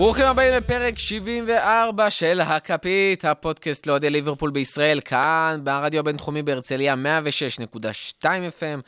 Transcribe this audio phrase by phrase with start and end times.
[0.00, 8.24] ברוכים הבאים לפרק 74 של הכפית, הפודקאסט לאוהדי ליברפול בישראל, כאן ברדיו הבינתחומי בהרצליה 106.2
[8.24, 8.80] FM.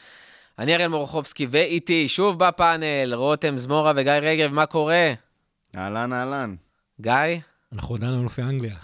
[0.58, 5.12] אני אריאל מורחובסקי, ואיתי שוב בפאנל, רותם זמורה וגיא רגב, מה קורה?
[5.76, 6.54] אהלן, אהלן.
[7.00, 7.12] גיא?
[7.72, 8.74] אנחנו עדיין אלופי אנגליה.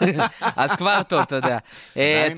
[0.56, 1.58] אז כבר טוב, אתה יודע.
[1.96, 2.28] אה,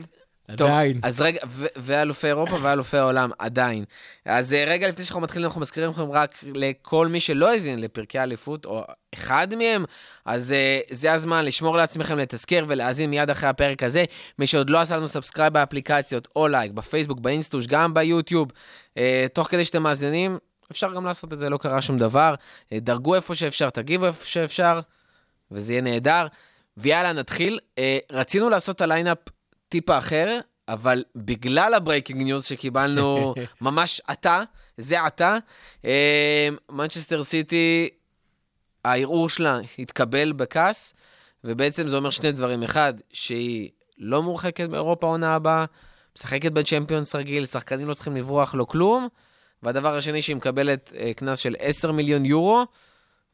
[0.53, 0.93] עדיין?
[0.93, 1.05] טוב.
[1.05, 1.41] אז רגע,
[1.77, 3.85] ואלופי אירופה ואלופי העולם, עדיין.
[4.25, 8.19] אז אה, רגע לפני שאנחנו מתחילים, אנחנו מזכירים לכם רק לכל מי שלא האזין לפרקי
[8.19, 9.85] האליפות, או אחד מהם,
[10.25, 14.05] אז אה, זה הזמן לשמור לעצמכם לתזכר ולהאזין מיד אחרי הפרק הזה.
[14.39, 18.49] מי שעוד לא עשה לנו subscribe באפליקציות, או לייק, בפייסבוק, באינסטוש, גם ביוטיוב,
[18.99, 20.39] אה, תוך כדי שאתם מאזינים,
[20.71, 22.35] אפשר גם לעשות את זה, לא קרה שום דבר.
[22.73, 24.81] אה, דרגו איפה שאפשר, תגיבו איפה שאפשר,
[25.51, 26.27] וזה יהיה נהדר.
[26.77, 27.59] ויאללה, נתחיל.
[28.13, 29.19] רצינו לעשות את ה lineup
[29.71, 34.43] טיפה אחר, אבל בגלל ה breaking news שקיבלנו ממש עתה,
[34.77, 35.39] זה עתה,
[36.71, 37.89] מנצ'סטר סיטי,
[38.85, 40.95] הערעור שלה התקבל ב CAS,
[41.45, 42.63] ובעצם זה אומר שני דברים.
[42.63, 45.65] אחד, שהיא לא מורחקת מאירופה עונה הבאה,
[46.17, 49.09] משחקת בצ'מפיונס רגיל, שחקנים לא צריכים לברוח, לא כלום.
[49.63, 52.65] והדבר השני, שהיא מקבלת אה, קנס של 10 מיליון יורו,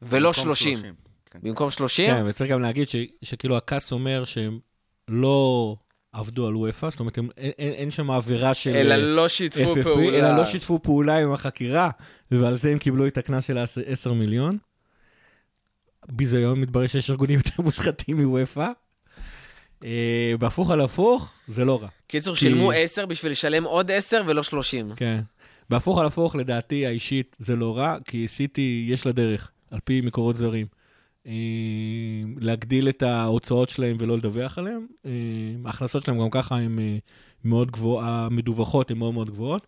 [0.01, 0.79] ולא במקום 30.
[0.81, 1.39] כן.
[1.43, 2.15] במקום 30?
[2.15, 4.59] כן, וצריך גם להגיד ש- שכאילו הכעס אומר שהם
[5.07, 5.75] לא
[6.17, 9.75] עבדו על וופא, זאת אומרת, אין- אין אין שם עבירה של אלא אה, לא שיתפו
[9.75, 10.17] FFP, פעולה.
[10.17, 11.89] אלא לא שיתפו פעולה עם החקירה,
[12.31, 14.57] ועל זה הם קיבלו את הקנס של ה-10 מיליון.
[16.11, 18.67] ביזיון, מתברר שיש ארגונים יותר מושחתים מוופא.
[19.85, 21.87] אה, בהפוך על הפוך, זה לא רע.
[22.07, 24.91] קיצור, כי- שילמו 10 בשביל לשלם עוד 10 ולא 30.
[24.95, 25.19] כן.
[25.69, 30.01] בהפוך על הפוך, לדעתי האישית, זה לא רע, כי סיטי, יש לה דרך, על פי
[30.01, 30.67] מקורות זרים,
[32.37, 34.87] להגדיל את ההוצאות שלהם ולא לדווח עליהם.
[35.05, 35.11] אה,
[35.65, 36.97] ההכנסות שלהם גם ככה הן אה,
[37.43, 39.67] מאוד גבוהות, המדווחות הן מאוד מאוד גבוהות.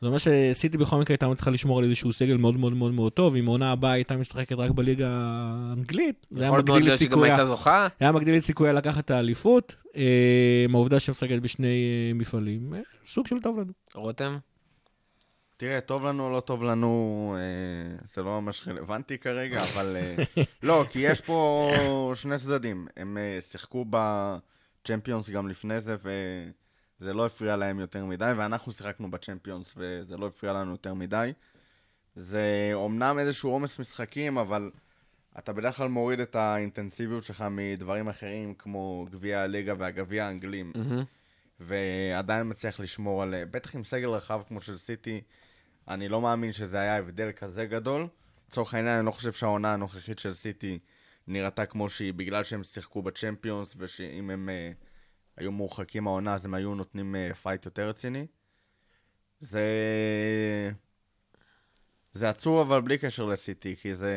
[0.00, 3.12] זאת אומרת שסיטי בכל מקרה הייתה צריכה לשמור על איזשהו סגל מאוד מאוד מאוד מאוד
[3.12, 7.36] טוב, אם העונה הבאה הייתה משחקת רק בליגה האנגלית, זה היה מגדיל את סיכויה.
[8.00, 13.26] היה מגדיל את סיכויה לקחת את האליפות, אה, העובדה שמשחקת בשני אה, מפעלים, אה, סוג
[13.26, 13.72] של טוב לנו.
[13.94, 14.38] רותם?
[15.56, 19.96] תראה, טוב לנו או לא טוב לנו, אה, זה לא ממש רלוונטי כרגע, אבל...
[19.96, 21.72] אה, לא, כי יש פה
[22.14, 22.86] שני צדדים.
[22.96, 29.10] הם אה, שיחקו בצ'מפיונס גם לפני זה, וזה לא הפריע להם יותר מדי, ואנחנו שיחקנו
[29.10, 31.32] בצ'מפיונס, וזה לא הפריע לנו יותר מדי.
[32.16, 34.70] זה אומנם איזשהו עומס משחקים, אבל
[35.38, 40.72] אתה בדרך כלל מוריד את האינטנסיביות שלך מדברים אחרים, כמו גביע הליגה והגביע האנגלים.
[41.60, 43.34] ועדיין מצליח לשמור על...
[43.50, 45.20] בטח עם סגל רחב כמו של סיטי,
[45.88, 48.06] אני לא מאמין שזה היה הבדל כזה גדול.
[48.48, 50.78] לצורך העניין, אני לא חושב שהעונה הנוכחית של סיטי
[51.26, 54.76] נראתה כמו שהיא, בגלל שהם שיחקו בצ'מפיונס, ושאם הם uh,
[55.36, 58.26] היו מורחקים העונה, אז הם היו נותנים uh, fight יותר רציני.
[59.40, 59.62] זה...
[62.12, 64.14] זה עצוב, אבל בלי קשר לסיטי, כי זה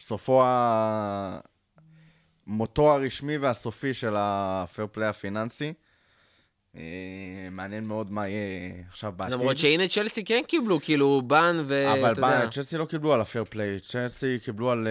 [0.00, 1.40] סופו ה...
[2.46, 5.72] מותו הרשמי והסופי של הפייר פליי הפיננסי.
[6.76, 6.82] אה,
[7.50, 9.34] מעניין מאוד מה יהיה עכשיו בעתיד.
[9.34, 12.14] למרות שהנה צ'לסי כן קיבלו, כאילו, בן ואתה אבל.
[12.14, 14.88] בא, צ'לסי לא קיבלו על הפייר פליי, צ'לסי קיבלו על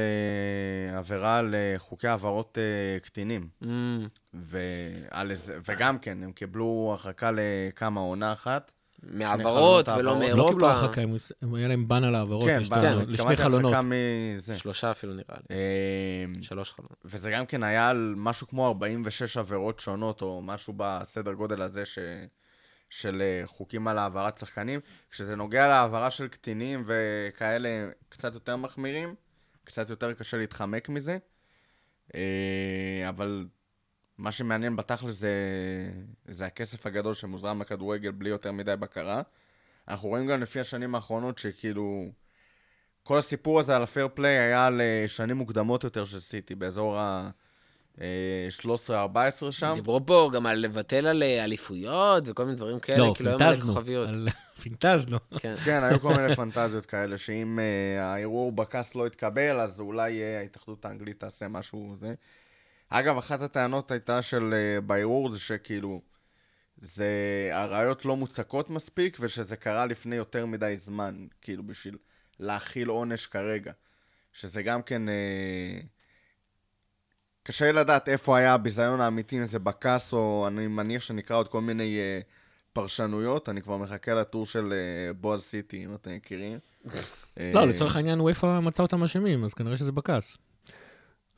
[0.94, 3.48] uh, עבירה על uh, חוקי העברות uh, קטינים.
[3.64, 3.68] Mm,
[4.34, 8.72] ועל איזה, וגם כן, הם קיבלו הרחקה לכמה עונה אחת.
[9.04, 10.06] מהעברות ולא העברות.
[10.06, 10.72] לא קיבלו מאירופה.
[10.72, 11.02] הרחקה,
[11.42, 13.74] הם- היה להם בן על העברות, כן, עונות, לשני חלונות.
[14.56, 15.56] שלושה אפילו נראה לי.
[15.56, 16.98] אה, שלוש חלונות.
[17.06, 21.86] וזה גם כן היה על משהו כמו 46 עבירות שונות, או משהו בסדר גודל הזה
[21.86, 22.00] ש...
[22.90, 24.80] של אה, חוקים על העברת שחקנים.
[25.12, 27.70] כשזה נוגע להעברה של קטינים וכאלה
[28.10, 29.16] קצת יותר מחמירים,
[29.64, 31.18] קצת יותר קשה להתחמק מזה.
[32.16, 32.22] אה,
[33.10, 33.46] אבל
[34.22, 35.32] מה שמעניין בתכל'ס זה,
[36.28, 39.22] זה הכסף הגדול שמוזרם לכדורגל בלי יותר מדי בקרה.
[39.88, 42.06] אנחנו רואים גם לפי השנים האחרונות שכאילו...
[43.04, 47.00] כל הסיפור הזה על הפייר פליי היה על אה, שנים מוקדמות יותר של סיטי, באזור
[47.00, 48.02] ה-13-14
[49.52, 49.72] שם.
[49.76, 53.40] דיברו פה גם על לבטל על אה, אליפויות וכל מיני דברים כאלה, לא, כאילו היום
[53.40, 53.74] פינטזנו.
[53.74, 54.10] כוכביות.
[54.10, 54.28] על-
[54.64, 55.18] פינטזנו.
[55.40, 55.56] כן.
[55.66, 57.62] כן, היו כל מיני פנטזיות כאלה, שאם uh,
[58.02, 62.14] הערעור בכס לא יתקבל, אז אולי uh, ההתאחדות האנגלית תעשה משהו זה.
[62.94, 64.54] אגב, אחת הטענות הייתה של
[64.86, 66.02] בערעור זה שכאילו,
[66.82, 67.10] זה,
[67.54, 71.98] הראיות לא מוצקות מספיק, ושזה קרה לפני יותר מדי זמן, כאילו, בשביל
[72.40, 73.72] להכיל עונש כרגע.
[74.34, 75.02] שזה גם כן...
[75.08, 75.86] Uh,
[77.44, 81.48] קשה לי לדעת איפה היה הביזיון האמיתי, אם זה בכס, או אני מניח שנקרא עוד
[81.48, 82.24] כל מיני uh,
[82.74, 86.60] פרשנויות, אני כבר מחכה לטור של אה, בועז סיטי, אם אתם מכירים.
[87.54, 90.38] לא, אה, לצורך העניין וופא מצא אותם אשמים, אז כנראה שזה בכעס.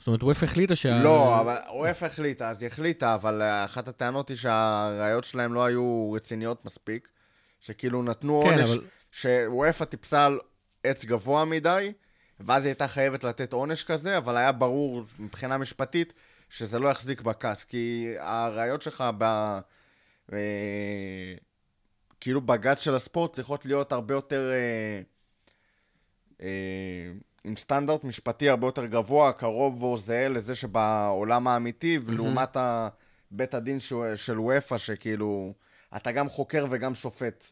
[0.04, 1.04] זאת אומרת, וופא החליטה שה...
[1.04, 5.66] לא, אבל וופא החליטה, אז היא החליטה, אבל אה, אחת הטענות היא שהראיות שלהם לא
[5.66, 7.08] היו רציניות מספיק,
[7.60, 10.40] שכאילו נתנו כן, עונש, אבל- שוופא טיפסה על
[10.84, 11.94] עץ גבוה מדי,
[12.40, 16.14] ואז היא הייתה חייבת לתת עונש כזה, אבל היה ברור מבחינה משפטית
[16.50, 19.24] שזה לא יחזיק בכעס, כי הראיות שלך ב...
[20.34, 20.38] אה,
[22.20, 24.52] כאילו בג"ץ של הספורט צריכות להיות הרבה יותר...
[24.52, 25.02] אה,
[26.42, 27.12] אה,
[27.44, 32.58] עם סטנדרט משפטי הרבה יותר גבוה, קרוב או זהה לזה שבעולם האמיתי, ולעומת
[33.32, 33.78] בית הדין
[34.16, 35.54] של וופא, שכאילו,
[35.96, 37.44] אתה גם חוקר וגם שופט.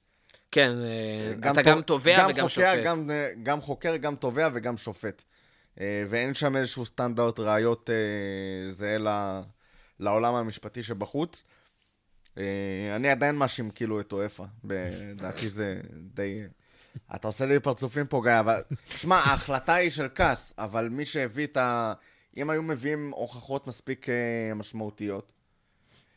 [0.52, 2.86] כן, אה, אתה ת- גם תובע וגם חוקר, שופט.
[2.86, 5.24] גם, אה, גם חוקר, גם תובע וגם שופט.
[5.80, 7.90] אה, ואין שם איזשהו סטנדרט ראיות
[8.70, 8.98] זהה
[10.00, 11.44] לעולם המשפטי שבחוץ.
[12.96, 15.80] אני עדיין מאשים כאילו את אוהפה, לדעתי זה
[16.14, 16.38] די...
[17.16, 18.62] אתה עושה לי פרצופים פה, גיא, אבל...
[18.88, 21.94] שמע, ההחלטה היא של כעס, אבל מי שהביא את ה...
[22.38, 25.32] אם היו מביאים הוכחות מספיק אה, משמעותיות,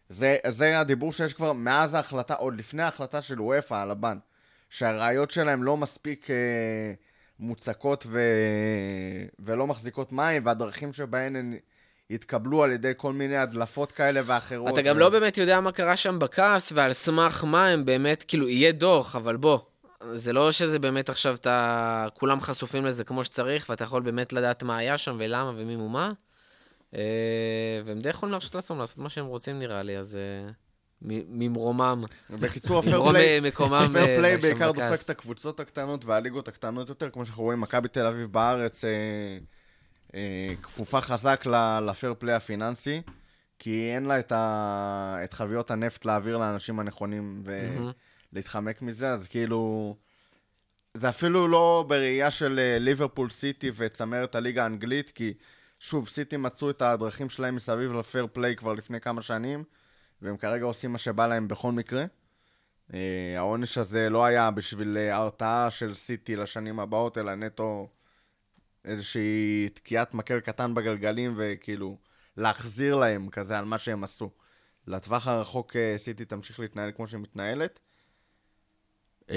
[0.08, 4.18] זה, זה הדיבור שיש כבר מאז ההחלטה, עוד לפני ההחלטה של וופא על הבן,
[4.70, 6.36] שהראיות שלהם לא מספיק אה,
[7.38, 8.20] מוצקות ו...
[9.38, 11.54] ולא מחזיקות מים, והדרכים שבהן הן
[12.10, 14.72] התקבלו על ידי כל מיני הדלפות כאלה ואחרות.
[14.72, 14.98] אתה גם ו...
[14.98, 19.16] לא באמת יודע מה קרה שם בכעס, ועל סמך מה הם באמת, כאילו, יהיה דוח,
[19.16, 19.58] אבל בוא,
[20.12, 22.06] זה לא שזה באמת עכשיו אתה...
[22.14, 26.12] כולם חשופים לזה כמו שצריך, ואתה יכול באמת לדעת מה היה שם ולמה ומי ומה.
[26.94, 30.50] אה, והם די יכולים להרשות לעצמם לעשות מה שהם רוצים, נראה לי, אז אה,
[31.28, 32.04] ממרומם.
[32.30, 34.36] בקיצור, הפייר פליי...
[34.36, 34.72] בעיקר.
[34.72, 40.54] דופק את הקבוצות הקטנות והליגות הקטנות יותר, כמו שאנחנו רואים, מכבי תל אביב בארץ אה,
[40.62, 41.44] כפופה חזק
[41.86, 43.02] לפייר פליי הפיננסי,
[43.58, 44.20] כי אין לה.
[45.24, 47.42] את חביות הנפט להעביר לאנשים הנכונים
[48.34, 49.96] ולהתחמק מזה, אז כאילו...
[50.94, 55.34] זה אפילו לא בראייה של אה, ליברפול סיטי וצמרת הליגה האנגלית, כי
[55.80, 59.64] שוב, סיטי מצאו את הדרכים שלהם מסביב לפייר פליי כבר לפני כמה שנים,
[60.22, 62.04] והם כרגע עושים מה שבא להם בכל מקרה.
[62.90, 62.94] Uh,
[63.36, 67.88] העונש הזה לא היה בשביל uh, הרתעה של סיטי לשנים הבאות, אלא נטו
[68.84, 71.98] איזושהי תקיעת מקל קטן בגלגלים, וכאילו
[72.36, 74.30] להחזיר להם כזה על מה שהם עשו.
[74.86, 77.80] לטווח הרחוק uh, סיטי תמשיך להתנהל כמו שהיא מתנהלת.
[79.28, 79.32] Uh,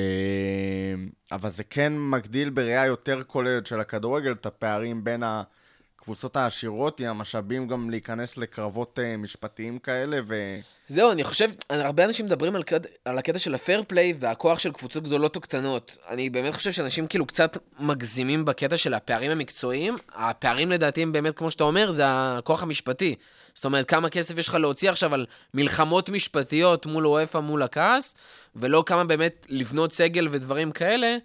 [1.31, 7.07] אבל זה כן מגדיל בראייה יותר כוללת של הכדורגל את הפערים בין הקבוצות העשירות, עם
[7.07, 10.60] המשאבים גם להיכנס לקרבות uh, משפטיים כאלה, ו...
[10.89, 12.80] זהו, אני חושב, הרבה אנשים מדברים על, קד...
[13.06, 15.98] על הקטע של הפייר פליי והכוח של קבוצות גדולות או קטנות.
[16.10, 19.95] אני באמת חושב שאנשים כאילו קצת מגזימים בקטע של הפערים המקצועיים.
[20.16, 23.16] הפערים לדעתי הם באמת, כמו שאתה אומר, זה הכוח המשפטי.
[23.57, 28.15] זאת אומרת, כמה כסף יש לך להוציא עכשיו על מלחמות משפטיות מול וופא, מול הכעס,
[28.56, 31.18] ולא כמה באמת לבנות סגל ודברים כאלה.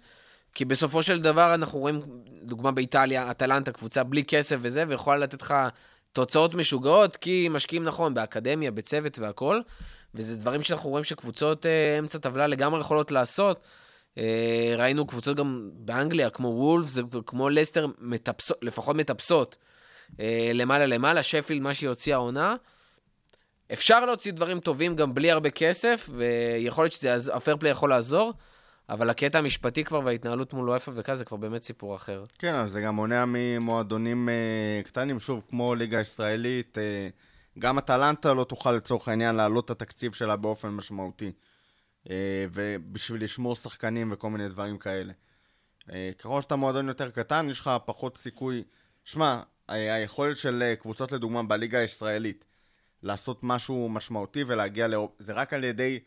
[0.53, 2.01] כי בסופו של דבר אנחנו רואים,
[2.43, 5.53] דוגמה באיטליה, אטלנטה, קבוצה בלי כסף וזה, ויכולה לתת לך
[6.13, 9.63] תוצאות משוגעות, כי משקיעים נכון באקדמיה, בצוות והכול,
[10.15, 13.59] וזה דברים שאנחנו רואים שקבוצות אה, אמצע טבלה לגמרי יכולות לעשות.
[14.17, 19.55] אה, ראינו קבוצות גם באנגליה, כמו וולפס, כמו לסטר, מטפסות, לפחות מטפסות
[20.19, 22.55] אה, למעלה למעלה, שפילד, מה שהיא הוציאה העונה.
[23.73, 28.33] אפשר להוציא דברים טובים גם בלי הרבה כסף, ויכול להיות שהפייר פליי יכול לעזור,
[28.89, 32.23] אבל הקטע המשפטי כבר וההתנהלות מול וופא וכזה, זה כבר באמת סיפור אחר.
[32.39, 37.09] כן, אבל זה גם מונע ממועדונים אה, קטנים, שוב, כמו ליגה ישראלית, אה,
[37.59, 41.31] גם אטלנטה לא תוכל לצורך העניין להעלות את התקציב שלה באופן משמעותי,
[42.09, 45.13] אה, ובשביל לשמור שחקנים וכל מיני דברים כאלה.
[45.91, 48.63] אה, ככל שאתה מועדון יותר קטן, יש לך פחות סיכוי...
[49.05, 52.45] שמע, היכולת של אה, קבוצות לדוגמה בליגה הישראלית
[53.03, 54.93] לעשות משהו משמעותי ולהגיע ל...
[55.19, 55.99] זה רק על ידי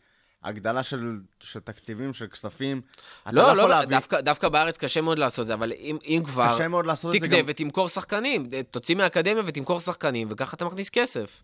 [0.43, 2.81] הגדלה של, של תקציבים, של כספים.
[3.23, 6.21] אתה לא, יכול לא, להביא- דווקא, דווקא בארץ קשה מאוד לעשות זה, אבל אם, אם
[6.25, 7.45] כבר, קשה מאוד לעשות את זה תקנה גם...
[7.47, 11.43] ותמכור שחקנים, תוציא מהאקדמיה ותמכור שחקנים, וככה אתה מכניס כסף.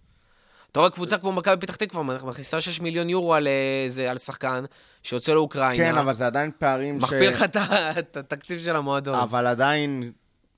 [0.71, 4.17] אתה רואה קבוצה כמו מכבי פתח תקווה, מכניסה 6 מיליון יורו על, אה, זה, על
[4.17, 4.65] שחקן
[5.03, 7.03] שיוצא לאוקראינה, כן, אבל זה עדיין פערים ש...
[7.03, 7.57] מכפיל לך את
[7.99, 9.15] את התקציב של המועדון.
[9.19, 10.11] אבל עדיין,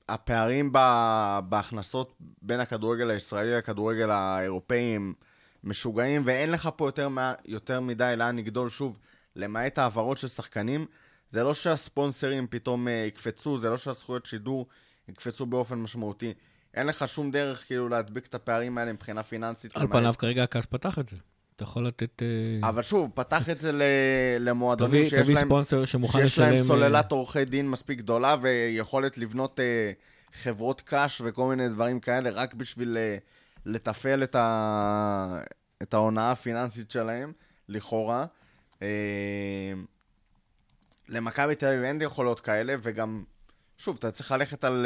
[0.10, 0.72] הפערים
[1.50, 5.14] בהכנסות בין הכדורגל הישראלי לכדורגל האירופאי הם
[5.64, 8.70] משוגעים, ואין לך פה יותר, מה, יותר מדי לאן לגדול.
[8.70, 9.00] שוב,
[9.36, 10.86] למעט העברות של שחקנים,
[11.30, 14.68] זה לא שהספונסרים פתאום אה, יקפצו, זה לא שהזכויות שידור
[15.10, 16.34] יקפצו באופן משמעותי.
[16.74, 19.78] אין לך שום דרך כאילו להדביק את הפערים האלה מבחינה פיננסית.
[19.78, 21.16] על פניו כרגע הכעס פתח את זה.
[21.56, 22.22] אתה יכול לתת...
[22.22, 23.72] אה, אבל שוב, פתח את זה
[24.40, 25.46] למועדונים תביא שיש תביא להם...
[25.46, 26.46] ספונסר שמוכן שיש לשלם...
[26.46, 29.92] להם אה, סוללת עורכי דין מספיק גדולה ויכולת לבנות אה,
[30.34, 32.98] חברות קש וכל מיני דברים כאלה רק בשביל
[33.66, 35.42] לתפעל את, ה...
[35.82, 37.32] את ההונאה הפיננסית שלהם,
[37.70, 38.26] לכאורה.
[41.10, 43.24] למכבי תל אביב אין יכולות כאלה, וגם,
[43.78, 44.86] שוב, אתה צריך ללכת על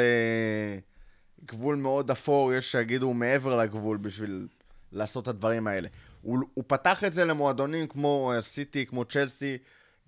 [1.46, 4.48] גבול מאוד אפור, יש שיגידו מעבר לגבול בשביל
[4.92, 5.88] לעשות את הדברים האלה.
[6.22, 9.58] הוא, הוא פתח את זה למועדונים כמו אה, סיטי, כמו צ'לסי,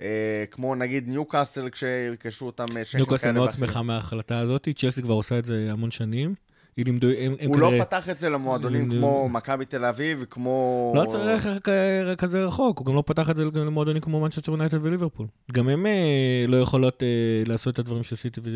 [0.01, 0.07] אה,
[0.51, 3.51] כמו נגיד ניוקאסל כשירכשו אותם אה, שקל ניוקאסל מאוד.
[3.51, 6.35] שמחה מההחלטה הזאת, צ'לסי כבר עושה את זה המון שנים.
[6.77, 7.77] היא לימדו, הם, הם הוא כנראה...
[7.79, 10.93] לא פתח את זה למועדונים הם- כמו מכבי תל אביב, כמו...
[10.95, 11.69] לא צריך כ-
[12.17, 15.27] כזה רחוק, הוא גם לא פתח את זה למועדונים כמו מנצ'סטר יונייטד וליברפול.
[15.51, 17.07] גם הם אה, לא יכולות אה,
[17.45, 18.49] לעשות את הדברים שסיטי, ו-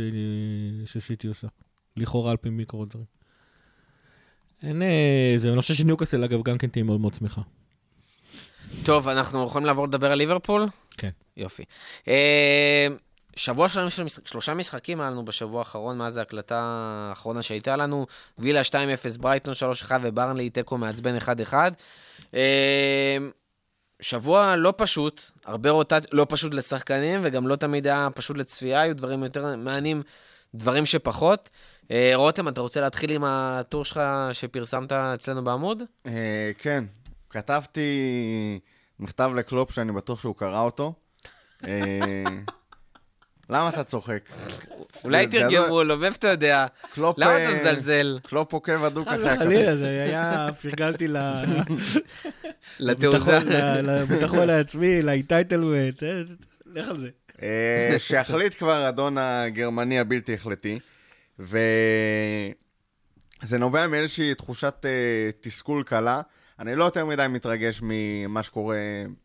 [0.85, 1.47] שסיטי עושה.
[1.97, 3.05] לכאורה על פי מקורות זרים.
[4.65, 4.81] אין...
[4.81, 7.41] אה, זה, אני חושב שניוקאסל אגב גם כן תהיה מאוד מאוד שמחה.
[8.83, 10.67] טוב, אנחנו יכולים לעבור לדבר על ליברפול?
[10.97, 11.09] כן.
[11.37, 11.63] יופי.
[12.07, 12.87] אה,
[13.35, 16.59] שבוע שלנו של משחק, שלושה משחקים היה לנו בשבוע האחרון, מאז ההקלטה
[17.09, 18.05] האחרונה שהייתה לנו.
[18.37, 18.73] וילה 2-0,
[19.19, 19.53] ברייטון
[19.89, 21.53] 3-1 וברנלי תיקו מעצבן 1-1.
[22.33, 23.17] אה,
[23.99, 28.95] שבוע לא פשוט, הרבה רוטציה, לא פשוט לשחקנים, וגם לא תמיד היה פשוט לצפייה, היו
[28.95, 30.03] דברים יותר מעניינים,
[30.55, 31.49] דברים שפחות.
[31.91, 33.99] אה, רותם, אתה רוצה להתחיל עם הטור שלך
[34.33, 35.81] שפרסמת אצלנו בעמוד?
[36.05, 36.83] אה, כן,
[37.29, 37.89] כתבתי
[38.99, 40.93] מכתב לקלופ שאני בטוח שהוא קרא אותו.
[41.67, 42.23] אה,
[43.49, 44.19] למה אתה צוחק?
[45.05, 46.65] אולי תרגמו לו, מאיפה אתה יודע?
[46.93, 49.43] קלופ, למה אתה מזלזל קלופ עוקב הדוק אחרי חס הכפית.
[49.45, 51.17] וחלילה, זה היה, פרגלתי ל-
[52.79, 53.39] לתעוזה.
[53.83, 56.21] לביטחון- העצמי, ל entitlement, אה,
[56.65, 57.09] לך על זה.
[57.99, 60.79] שיחליט כבר אדון הגרמני הבלתי החלטי,
[61.39, 62.53] וזה
[63.59, 66.21] נובע מאיזושהי תחושת אה, תסכול קלה.
[66.59, 68.77] אני לא יותר מדי מתרגש ממה שקורה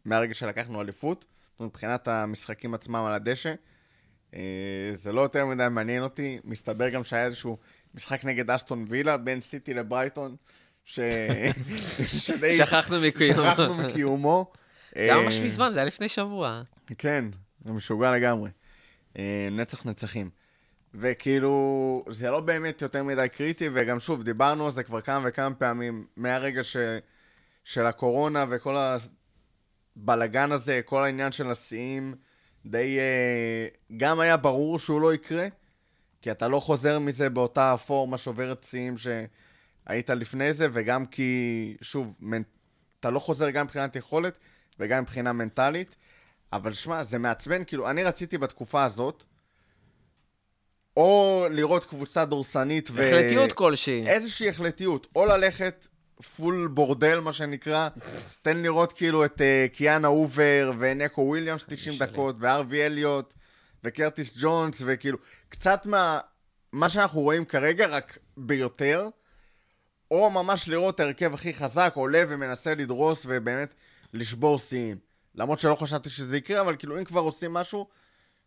[0.04, 1.24] מהרגע שלקחנו אליפות,
[1.60, 3.54] מבחינת המשחקים עצמם על הדשא.
[4.34, 4.40] אה,
[4.94, 6.38] זה לא יותר מדי מעניין אותי.
[6.44, 7.58] מסתבר גם שהיה איזשהו
[7.94, 10.36] משחק נגד אסטון וילה בין סיטי לברייטון,
[10.84, 11.00] ש...
[12.26, 12.56] שדי...
[12.56, 13.40] שכחנו מקיומו.
[13.42, 14.52] שכחנו מקיומו.
[14.94, 16.62] זה היה אה, ממש מזמן, זה היה לפני שבוע.
[16.98, 17.24] כן,
[17.64, 18.50] זה משוגע לגמרי.
[19.50, 20.30] נצח נצחים.
[20.94, 25.54] וכאילו, זה לא באמת יותר מדי קריטי, וגם שוב, דיברנו על זה כבר כמה וכמה
[25.54, 26.76] פעמים, מהרגע ש...
[27.64, 28.76] של הקורונה וכל
[29.96, 32.14] הבלגן הזה, כל העניין של השיאים,
[32.66, 32.98] די...
[32.98, 33.66] אה,
[33.96, 35.46] גם היה ברור שהוא לא יקרה,
[36.22, 42.16] כי אתה לא חוזר מזה באותה פורמה שוברת שיאים שהיית לפני זה, וגם כי, שוב,
[42.20, 42.42] מנ...
[43.00, 44.38] אתה לא חוזר גם מבחינת יכולת
[44.78, 45.96] וגם מבחינה מנטלית.
[46.52, 49.24] אבל שמע, זה מעצבן, כאילו, אני רציתי בתקופה הזאת,
[50.96, 53.02] או לראות קבוצה דורסנית ו...
[53.02, 54.06] החלטיות כלשהי.
[54.06, 55.88] איזושהי החלטיות, או ללכת
[56.36, 57.88] full בורדל, מה שנקרא,
[58.42, 63.34] תן לראות כאילו את אה, קיאנה הובר ונקו וויליאמס 90 דקות, והרווי אליוט,
[63.84, 65.18] וקרטיס ג'ונס, וכאילו,
[65.48, 66.18] קצת מה...
[66.72, 69.08] מה שאנחנו רואים כרגע, רק ביותר,
[70.10, 73.74] או ממש לראות את ההרכב הכי חזק, עולה ומנסה לדרוס ובאמת
[74.12, 74.96] לשבור שיאים.
[75.34, 77.86] למרות שלא חשבתי שזה יקרה, אבל כאילו, אם כבר עושים משהו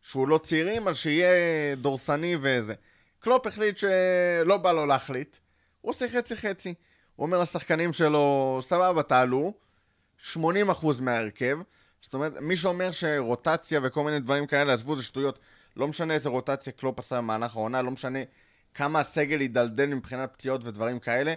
[0.04, 2.74] שהוא לא צעירים, אז שיהיה דורסני וזה.
[3.20, 5.38] קלופ החליט שלא בא לו להחליט,
[5.82, 6.74] הוא עושה חצי-חצי.
[7.16, 9.54] הוא אומר לשחקנים שלו, סבבה, תעלו,
[10.34, 10.38] 80%
[11.02, 11.58] מההרכב.
[12.02, 15.40] זאת אומרת, מי שאומר שרוטציה וכל מיני דברים כאלה, עזבו, זה שטויות.
[15.76, 18.20] לא משנה איזה רוטציה קלופ עשה במהלך העונה, לא משנה
[18.74, 21.34] כמה הסגל יידלדל מבחינת פציעות ודברים כאלה.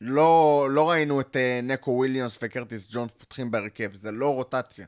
[0.00, 4.86] לא, לא ראינו את אה, נקו וויליאמס וקרטיס ג'ונס פותחים בהרכב, זה לא רוטציה.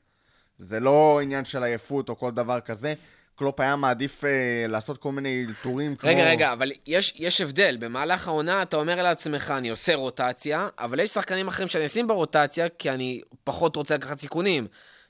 [0.58, 2.94] זה לא עניין של עייפות או כל דבר כזה.
[3.38, 4.26] קלופ היה מעדיף אה,
[4.68, 6.10] לעשות כל מיני אלתורים כמו...
[6.10, 7.76] רגע, רגע, אבל יש, יש הבדל.
[7.80, 12.68] במהלך העונה אתה אומר לעצמך, אני עושה רוטציה, אבל יש שחקנים אחרים שאני אשים ברוטציה,
[12.68, 14.66] כי אני פחות רוצה לקחת סיכונים.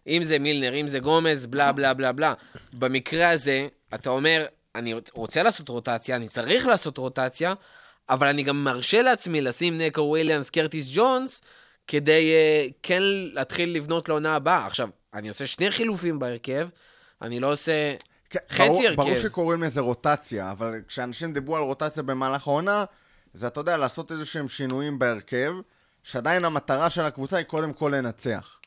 [0.07, 2.35] אם זה מילנר, אם זה גומז, בלה בלה בלה בלה.
[2.73, 7.55] במקרה הזה, אתה אומר, אני רוצה לעשות רוטציה, אני צריך לעשות רוטציה,
[8.09, 11.41] אבל אני גם מרשה לעצמי לשים נקו וויליאמס, קרטיס ג'ונס,
[11.87, 13.03] כדי אה, כן
[13.33, 14.67] להתחיל לבנות לעונה הבאה.
[14.67, 16.69] עכשיו, אני עושה שני חילופים בהרכב,
[17.23, 17.95] אני לא עושה...
[18.31, 18.97] כן, חצי ברור, הרכב.
[18.97, 22.85] ברור שקוראים לזה רוטציה, אבל כשאנשים דיברו על רוטציה במהלך העונה,
[23.35, 25.53] זה, אתה יודע, לעשות איזה שהם שינויים בהרכב,
[26.03, 28.61] שעדיין המטרה של הקבוצה היא קודם כל לנצח.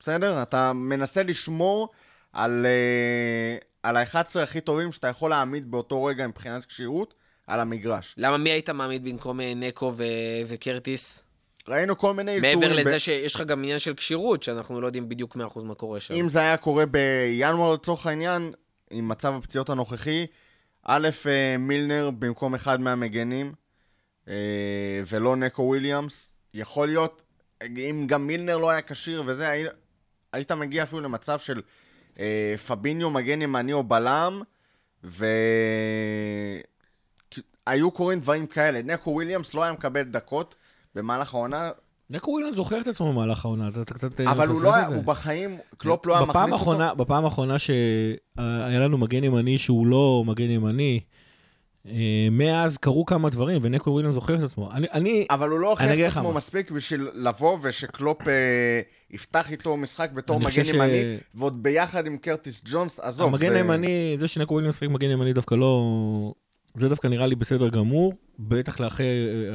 [0.00, 0.42] בסדר?
[0.42, 1.88] אתה מנסה לשמור
[2.32, 7.14] על, uh, על ה-11 הכי טובים שאתה יכול להעמיד באותו רגע מבחינת כשירות
[7.46, 8.14] על המגרש.
[8.16, 10.04] למה מי היית מעמיד במקום אה, נקו ו-
[10.48, 11.22] וקרטיס?
[11.70, 12.58] ראינו כל מיני אלתורים.
[12.60, 15.74] מעבר לזה ב- שיש לך גם עניין של כשירות, שאנחנו לא יודעים בדיוק 100% מה
[15.74, 16.14] קורה שם.
[16.14, 18.52] אם זה היה קורה בינואר לצורך העניין,
[18.90, 20.26] עם מצב הפציעות הנוכחי,
[20.84, 23.52] א', אה, מילנר במקום אחד מהמגנים,
[24.28, 24.34] אה,
[25.08, 27.22] ולא נקו וויליאמס, יכול להיות,
[27.76, 29.64] אם גם מילנר לא היה כשיר וזה, הי-
[30.32, 31.62] היית מגיע אפילו למצב של
[32.20, 34.42] אה, פביניו מגן ימני או בלם,
[37.66, 38.82] והיו קורים דברים כאלה.
[38.82, 40.54] נקו וויליאמס לא היה מקבל דקות
[40.94, 41.70] במהלך העונה,
[42.10, 44.94] נקו וויליאמס זוכר את עצמו במהלך העונה, אתה קצת אבל הוא לא היה, זה.
[44.96, 46.96] הוא בחיים, קלופ לא היה מכניס אותו.
[46.96, 48.18] בפעם האחרונה שהיה
[48.80, 51.00] לנו מגן ימני שהוא לא מגן ימני,
[51.86, 51.92] אה,
[52.30, 54.68] מאז קרו כמה דברים, ונקו וויליאמס זוכר את עצמו.
[54.72, 56.32] אני- אני, אבל הוא לא הוכיח את עצמו.
[56.32, 58.80] מספיק בשביל לבוא ושקלופ אה,
[59.10, 61.02] יפתח איתו משחק בתור מגן ש- ימני,
[61.34, 63.28] ועוד ביחד עם קרטיס ג'ונס, עזוב.
[63.28, 66.32] המגן זה- הימני, זה שנקו וויליאמס שחק מגן ימני דווקא לא...
[66.74, 69.04] זה דווקא נראה לי בסדר גמור, בטח לאחר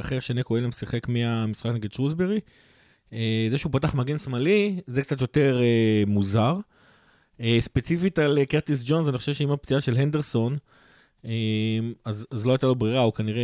[0.00, 2.40] אחר שנקו וויליאמס שיחק מהמשחק נגד שרוסברי.
[3.12, 6.56] אה, זה שהוא פתח מגן שמאלי, זה קצת יותר אה, מוזר.
[7.40, 10.56] אה, ספציפית על קרטיס ג'ונס, אני חושב שעם הפציעה של הנדרסון,
[12.04, 13.42] אז, אז לא הייתה לו ברירה, הוא כנראה...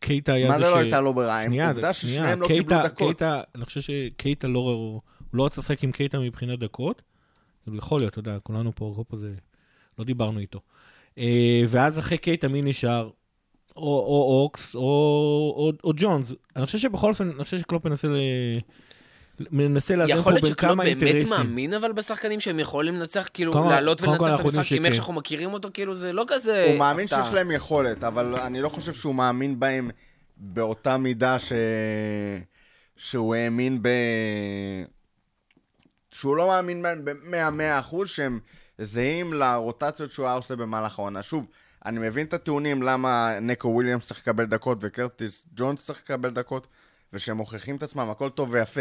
[0.00, 0.74] קייטה היה מה זה זה ש...
[0.74, 1.44] לא הייתה לו ברירה?
[1.44, 2.98] שנייה, עובדה זה- ששניהם לא קייטה- קיבלו דקות.
[2.98, 4.58] קייטה, אני חושב שקייטה לא...
[4.58, 5.00] הוא
[5.32, 7.02] לא רצה לשחק עם קייטה מבחינת דקות.
[7.74, 9.34] יכול להיות, אתה יודע, כולנו פה, פה זה...
[9.98, 10.60] לא דיברנו איתו.
[11.18, 13.10] אה, ואז אחרי קייטה מי נשאר?
[13.76, 14.80] או, או אוקס, או,
[15.56, 16.32] או, או ג'ונס.
[16.56, 18.16] אני חושב שבכל אופן, אני חושב שקלופ מנסה ל...
[19.50, 21.36] מנסה לאזן יכול פה להיות בין שקלופ כמה באמת אינטרסים.
[21.46, 24.94] מאמין אבל בשחקנים שהם יכולים לנצח, כאילו קודם כל- לעלות ולנצח המשחק, עם איך.
[24.94, 27.24] שאנחנו מכירים אותו, כאילו זה לא כזה הוא מאמין הפתעה.
[27.24, 29.90] שיש להם יכולת, אבל אני לא חושב שהוא מאמין בהם
[30.36, 31.52] באותה מידה ש...
[32.96, 33.88] שהוא האמין ב...
[36.10, 38.40] שהוא לא מאמין בהם ב-100-100 אחוז שהם
[38.82, 41.22] זהים לרוטציות שהוא היה עושה במהלך העונה.
[41.22, 41.46] שוב,
[41.86, 46.66] אני מבין את הטיעונים למה נקו וויליאמס צריך לקבל דקות וקרטיס ג'ונס צריך לקבל דקות,
[47.12, 48.80] ושהם מוכיחים את עצמם, הכל טוב ויפה.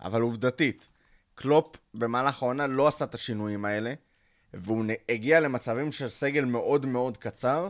[0.00, 0.88] אבל עובדתית,
[1.34, 3.94] קלופ במהלך העונה לא עשה את השינויים האלה,
[4.54, 7.68] והוא הגיע למצבים של סגל מאוד מאוד קצר,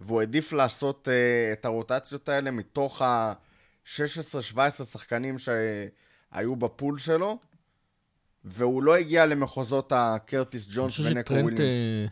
[0.00, 7.38] והוא העדיף לעשות אה, את הרוטציות האלה מתוך ה-16-17 שחקנים שהיו ב pool שלו,
[8.44, 11.60] והוא לא הגיע למחוזות הקרטיס ג'ונס ונקו וויליאמס.
[11.60, 12.06] אה,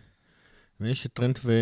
[0.80, 1.52] נראה שטרנט ו...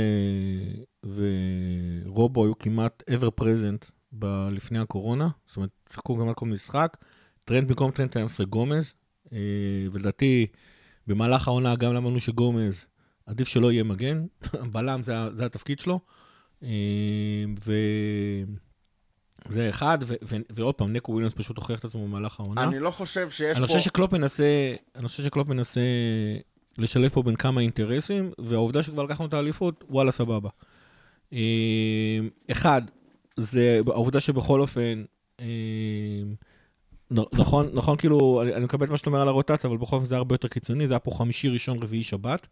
[2.07, 4.49] ורובו היו כמעט ever present ב...
[4.53, 6.97] לפני הקורונה, זאת אומרת, שיחקו גם על כל משחק.
[7.45, 8.93] טרנט במקום טרנט היה משחק גומז,
[9.33, 9.39] אה,
[9.93, 10.47] ולדעתי
[11.07, 12.85] במהלך העונה גם למדנו שגומז
[13.27, 14.27] עדיף שלא יהיה מגן,
[14.73, 16.01] בלם זה, זה התפקיד שלו.
[16.63, 16.69] אה,
[17.65, 17.73] ו...
[19.49, 19.99] זה אחד,
[20.51, 22.63] ועוד פעם, נקו וויליאמס פשוט הוכיח את עצמו במהלך העונה.
[22.63, 23.73] אני לא חושב שיש אני פה...
[23.73, 25.81] חושב שקלופ מנסה, אני חושב שקלופ מנסה
[26.79, 30.49] לשלב פה בין כמה אינטרסים, והעובדה שכבר לקחנו את האליפות, וואלה, סבבה.
[31.33, 31.39] אה,
[32.51, 32.83] אחד,
[33.37, 35.05] זה העובדה שבכל אופן,
[35.41, 35.47] אה,
[37.11, 40.17] נכון, נכון, כאילו, אני, מקבל את מה שאתה אומר על הרוטציה, אבל בכל אופן זה
[40.17, 42.47] הרבה יותר קיצוני, זה היה פה חמישי, ראשון, רביעי, שבת.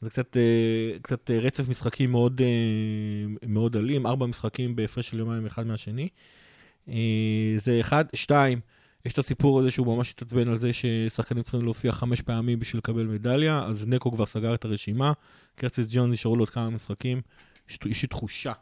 [0.00, 2.46] זה קצת, אה, קצת אה, רצף משחקים מאוד, אה,
[3.48, 6.08] מאוד אלים, ארבע משחקים בהפרש של יומיים אחד מהשני.
[7.58, 8.04] זה אחד.
[8.14, 8.60] שתיים,
[9.04, 12.78] יש את הסיפור הזה שהוא ממש התעצבן על זה ששחקנים צריכים להופיע חמש פעמים בשביל
[12.78, 15.12] לקבל מדליה, אז נקו כבר סגר את הרשימה,
[15.54, 17.20] קרציס ג'ון נשארו לו עוד כמה משחקים,
[17.68, 18.52] יש לי תחושה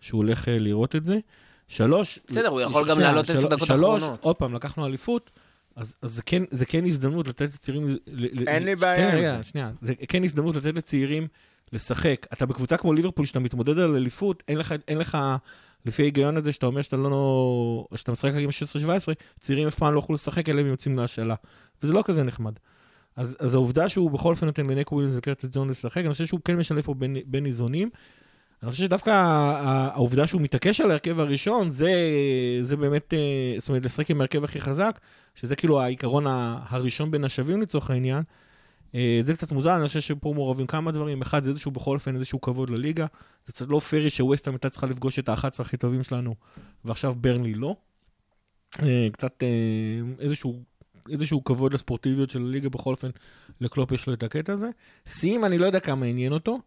[0.00, 1.18] שהוא הולך לראות את זה.
[1.68, 2.18] שלוש...
[2.28, 4.24] בסדר, הוא יכול גם לעלות עשר דקות שלוש, אחרונות.
[4.24, 5.30] עוד פעם, לקחנו אליפות,
[5.76, 7.86] אז, אז זה, כן, זה כן הזדמנות לתת לצעירים...
[7.88, 9.38] ל- ל- אין לי בעיה עם רגע.
[9.42, 9.70] שנייה.
[9.80, 11.26] זה כן הזדמנות לתת לצעירים
[11.72, 12.26] לשחק.
[12.32, 15.18] אתה בקבוצה כמו ליברפול, שאתה מתמודד על אליפות, אין לך, אין לך,
[15.86, 17.86] לפי ההיגיון הזה שאתה אומר שאתה לא...
[17.94, 18.48] שאתה משחק רק עם
[18.86, 18.90] 16-17,
[19.40, 21.34] צעירים אף פעם לא יוכלו לשחק, אלא הם יוצאים להשאלה.
[21.82, 22.52] וזה לא כזה נחמד.
[23.16, 26.40] אז, אז העובדה שהוא בכל אופן נותן לנקו וויליאמס וקרטיס ג'ון לשחק, אני חושב שהוא
[26.44, 27.90] כן משלב פה בין, בין איזונים.
[28.64, 29.10] אני חושב שדווקא
[29.94, 31.92] העובדה שהוא מתעקש על ההרכב הראשון, זה,
[32.60, 35.00] זה באמת, אה, זאת אומרת, לשחק עם ההרכב הכי חזק,
[35.34, 36.24] שזה כאילו העיקרון
[36.68, 38.22] הראשון בין השווים לצורך העניין.
[38.94, 41.22] אה, זה קצת מוזר, אני חושב שפה מעורבים כמה דברים.
[41.22, 43.06] אחד, זה איזשהו בכל אופן איזשהו כבוד לליגה.
[43.46, 46.34] זה קצת לא פרי שווסטהאם הייתה צריכה לפגוש את ה-11 הכי טובים שלנו,
[46.84, 47.76] ועכשיו ברנלי לא.
[48.82, 49.42] אה, קצת
[50.18, 50.62] איזשהו,
[51.10, 53.10] איזשהו כבוד לספורטיביות של הליגה, בכל אופן,
[53.60, 54.68] לקלופ יש לו את הקטע הזה.
[55.06, 56.58] סיים, אני לא יודע כמה עניין אותו.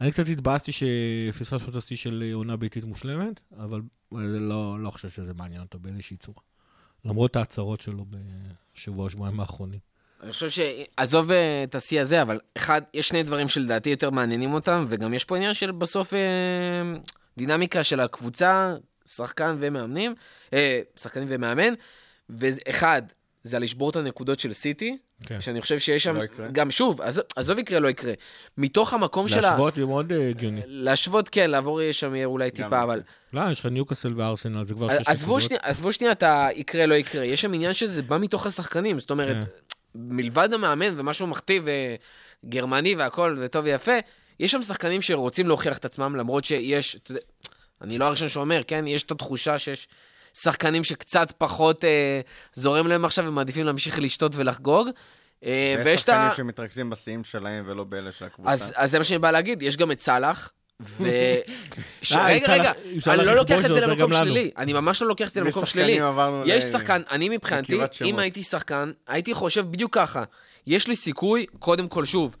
[0.00, 3.80] אני קצת התבאסתי שפספסנו את השיא של עונה ביתית מושלמת, אבל
[4.12, 6.40] זה לא, לא חושב שזה מעניין אותו באיזושהי צורה.
[7.04, 9.80] למרות ההצהרות שלו בשבוע, שבועיים האחרונים.
[10.22, 10.60] אני חושב ש...
[10.96, 15.14] עזוב אה, את השיא הזה, אבל אחד, יש שני דברים שלדעתי יותר מעניינים אותם, וגם
[15.14, 16.18] יש פה עניין של בסוף אה,
[17.38, 18.74] דינמיקה של הקבוצה,
[19.06, 20.14] שחקן ומאמנים,
[20.52, 21.74] אה, שחקנים ומאמן,
[22.30, 23.02] ואחד,
[23.44, 25.40] זה על לשבור את הנקודות של סיטי, כן.
[25.40, 26.48] שאני חושב שיש שם, לא יקרה.
[26.52, 28.12] גם שוב, עזוב, עזוב יקרה, לא יקרה.
[28.58, 29.40] מתוך המקום של ה...
[29.40, 30.60] להשוות זה מאוד אה, הגיוני.
[30.66, 33.02] להשוות, כן, לעבור שם יהיה אולי טיפה, אבל...
[33.32, 35.42] לא, יש לך ניוקאסל וארסנל, זה כבר שש עזבו נקודות.
[35.42, 37.24] שנייה, עזבו שנייה את היקרה, לא יקרה.
[37.24, 38.98] יש שם עניין שזה בא מתוך השחקנים.
[38.98, 39.50] זאת אומרת, כן.
[39.94, 41.94] מלבד המאמן ומה שהוא מכתיב, אה,
[42.48, 43.92] גרמני והכל, וטוב ויפה,
[44.40, 47.20] יש שם שחקנים שרוצים להוכיח את עצמם, למרות שיש, אתה יודע,
[47.82, 48.86] אני לא הראשון שאומר, כן?
[48.86, 49.88] יש את התחושה שיש
[50.34, 52.20] שחקנים שקצת פחות אה,
[52.54, 54.88] זורם להם עכשיו ומעדיפים להמשיך לשתות ולחגוג.
[55.44, 56.12] אה, ויש את ה...
[56.12, 58.52] שחקנים שמתרכזים בשיאים שלהם ולא באלה של הקבוצה.
[58.52, 61.06] אז, אז זה מה שאני בא להגיד, יש גם את סאלח, ו...
[62.02, 64.12] ש- אה, רגע, רגע, אפשר אני לא לוקח את זה למקום.
[64.12, 64.50] שלילי.
[64.58, 66.00] אני ממש לא לוקח את זה למקום שלילי.
[66.44, 67.80] יש שחקן, אני מבחינתי.
[68.04, 70.24] אם הייתי שחקן, הייתי חושב בדיוק ככה.
[70.66, 72.36] יש לי סיכוי, קודם כל, שוב,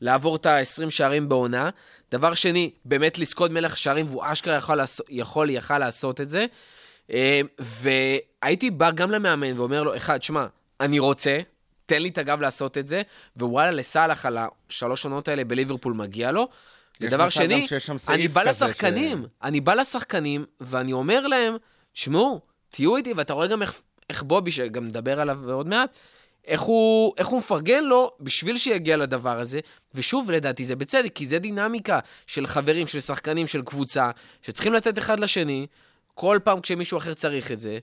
[0.00, 1.70] לעבור את ה-20 שערים בעונה.
[2.10, 6.46] דבר שני, באמת לזכות מלך שערים, והוא אשכרה יכול, יכול, יכל לעשות את זה.
[7.12, 10.46] אה, והייתי בא גם למאמן ואומר לו, אחד, שמע,
[10.80, 11.38] אני רוצה,
[11.86, 13.02] תן לי את הגב לעשות את זה,
[13.36, 14.38] ווואלה, לסאלח על
[14.68, 16.48] השלוש עונות האלה בליברפול מגיע לו.
[17.00, 17.66] ודבר שני,
[18.08, 21.56] אני בא לשחקנים, ש- אני בא לשחקנים, ואני אומר להם,
[21.94, 25.96] שמעו, תהיו איתי, ואתה רואה גם איך, איך בובי, שגם נדבר עליו עוד מעט,
[26.46, 29.60] איך הוא, איך הוא מפרגן לו בשביל שיגיע לדבר הזה.
[29.94, 34.10] ושוב, לדעתי זה בצדק, כי זה דינמיקה של חברים, של שחקנים, של קבוצה,
[34.42, 35.66] שצריכים לתת אחד לשני,
[36.16, 37.78] כל פעם כשמישהו אחר צריך את זה.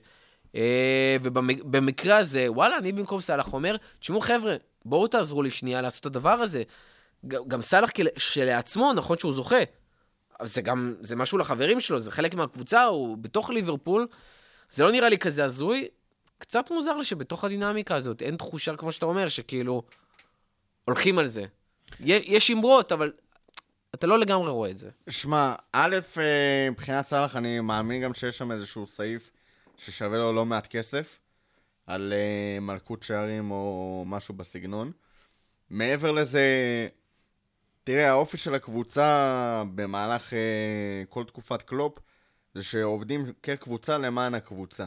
[0.54, 6.00] אה, ובמקרה הזה, וואלה, אני במקום סאלח אומר, תשמעו חבר'ה, בואו תעזרו לי שנייה לעשות
[6.00, 6.62] את הדבר הזה.
[7.26, 9.56] גם סאלח כל- שלעצמו, נכון שהוא זוכה,
[10.42, 14.06] זה גם, זה משהו לחברים שלו, זה חלק מהקבוצה, הוא בתוך ליברפול.
[14.70, 15.88] זה לא נראה לי כזה הזוי.
[16.38, 19.82] קצת מוזר לי שבתוך הדינמיקה הזאת אין תחושה, כמו שאתה אומר, שכאילו
[20.84, 21.44] הולכים על זה.
[22.00, 23.12] יש אמרות, אבל
[23.94, 24.90] אתה לא לגמרי רואה את זה.
[25.08, 29.30] שמע, א', אה, מבחינת סאלח, אני מאמין גם שיש שם איזשהו סעיף
[29.76, 31.18] ששווה לו לא מעט כסף,
[31.86, 34.92] על אה, מלכות שערים או משהו בסגנון.
[35.70, 36.48] מעבר לזה,
[37.84, 41.98] תראה, האופי של הקבוצה במהלך אה, כל תקופת קלופ,
[42.54, 44.84] זה שעובדים כקבוצה למען הקבוצה.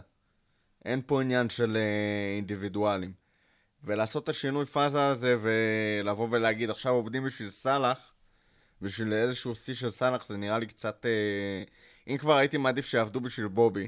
[0.86, 1.78] אין פה עניין של
[2.36, 3.14] אינדיבידואלים.
[3.84, 8.14] ולעשות את השינוי פאזה הזה ולבוא ולהגיד, עכשיו עובדים בשביל סאלח,
[8.82, 11.06] בשביל איזשהו שיא של סאלח זה נראה לי קצת...
[11.06, 11.64] אה,
[12.14, 13.88] אם כבר הייתי מעדיף שיעבדו בשביל בובי,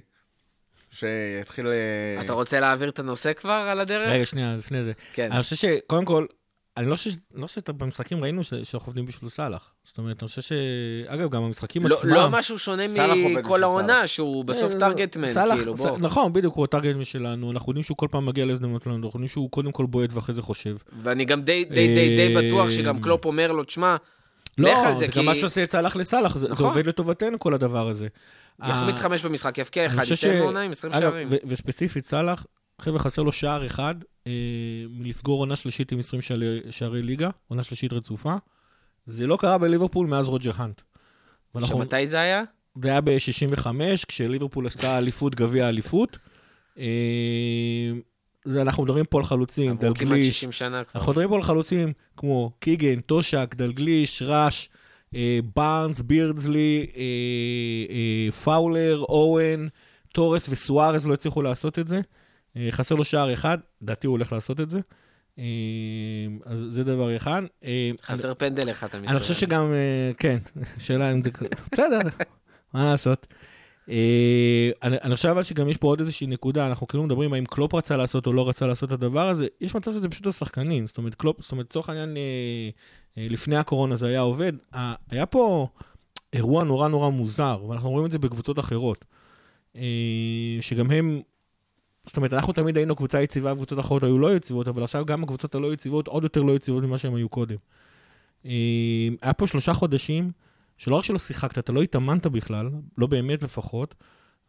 [0.92, 1.68] שיתחיל...
[1.68, 4.10] אה, אתה רוצה להעביר את הנושא כבר על הדרך?
[4.12, 4.92] רגע, שנייה, לפני זה.
[5.14, 5.32] כן.
[5.32, 6.26] אני חושב שקודם כל,
[6.78, 9.74] אני לא חושב, לא שבמשחקים ראינו ש- שאנחנו עובדים בשביל סאלח.
[9.84, 10.52] זאת אומרת, אני חושב ש...
[11.08, 12.10] אגב, גם המשחקים לא, עצמם...
[12.10, 12.84] לא משהו שונה
[13.40, 14.08] מכל העונה.
[14.08, 15.98] שהוא בסוף אה, טארגטמן, סאלח- כאילו, ס- בוא.
[15.98, 19.28] נכון, בדיוק, הוא הטארגט משלנו, אנחנו יודעים שהוא כל פעם מגיע להזדמנות שלנו, אנחנו יודעים
[19.28, 20.78] שהוא קודם כל בועט ואחרי זה חושב.
[21.02, 23.96] ואני גם די, די, די, די אה, בטוח שגם קלופ אומר לו, תשמע,
[24.62, 26.66] לא, זה, זה כי גם מה שעושה את סאלח לסאלח, זה זה נכון.
[26.66, 28.08] עובד לטובתנו כל הדבר הזה.
[28.68, 31.28] יחמיץ אה, חמש במשחק, יבקיע אחד, יסיים ש- בעונה עם 20 אגב, שערים.
[31.32, 32.46] ו- וספציפית סאלח,
[32.82, 33.96] חבר'ה, חסר לו שער אחד
[34.28, 34.32] אה,
[34.90, 38.36] מלסגור עונה שלישית עם 20 שערי- שערי ליגה, עונה שלישית רצופה.
[39.06, 40.82] זה לא קרה בליברפול מאז רוג'ר האנט.
[41.66, 42.44] שמתי זה היה?
[42.84, 43.68] זה היה ב-65,
[44.08, 46.18] כשליברפול עשתה אליפות, גביע אליפות.
[48.46, 50.28] זה, אנחנו מדברים פה על חלוצים, עברו כמעט דלגליש.
[50.28, 51.00] 60 שנה כבר.
[51.00, 54.70] אנחנו מדברים פה על חלוצים כמו קיגן, טושק, דלגליש, ראש,
[55.16, 57.02] אה, בארנס, בירדסלי, אה,
[57.90, 59.68] אה, פאולר, אוון,
[60.14, 62.02] טורס וסוארז לא הצליחו לעשות את זה.
[62.58, 64.80] אה, חסר לו שער אחד, לדעתי הוא הולך לעשות את זה.
[65.40, 65.44] אה,
[66.46, 67.42] אז זה דבר אחד.
[67.64, 69.16] אה, חסר פנדל אחד, אתה מתכוון.
[69.16, 70.38] אני חושב שגם, אה, כן,
[70.80, 71.30] שאלה אם זה...
[71.72, 72.00] בסדר,
[72.74, 73.28] מה לעשות.
[73.90, 77.46] אה, אני אני חושב אבל שגם יש פה עוד איזושהי נקודה, אנחנו כאילו מדברים האם
[77.46, 80.88] קלופ רצה לעשות או לא רצה לעשות את הדבר הזה, יש מצב שזה פשוט השחקנים,
[80.88, 82.22] זאת אומרת, קלופ, זאת אומרת, לצורך העניין, אה,
[83.18, 84.54] אה, לפני הקורונה זה היה עובד,
[85.12, 85.68] היה פה
[86.34, 89.06] אירוע נורא נורא מוזר, ואנחנו רואים את זה בקבוצות אחרות,
[90.62, 91.22] שגם הם...
[92.06, 95.24] זאת אומרת, אנחנו תמיד היינו קבוצה יציבה, וקבוצות אחרות היו לא יציבות, אבל עכשיו גם
[95.24, 97.56] הקבוצות הלא יציבות עוד יותר לא יציבות ממה שהן היו קודם.
[99.22, 100.32] היה פה שלושה חודשים,
[100.80, 103.96] שלא רק שלא שיחקת, אתה לא התאמנת בכלל, לא באמת לפחות,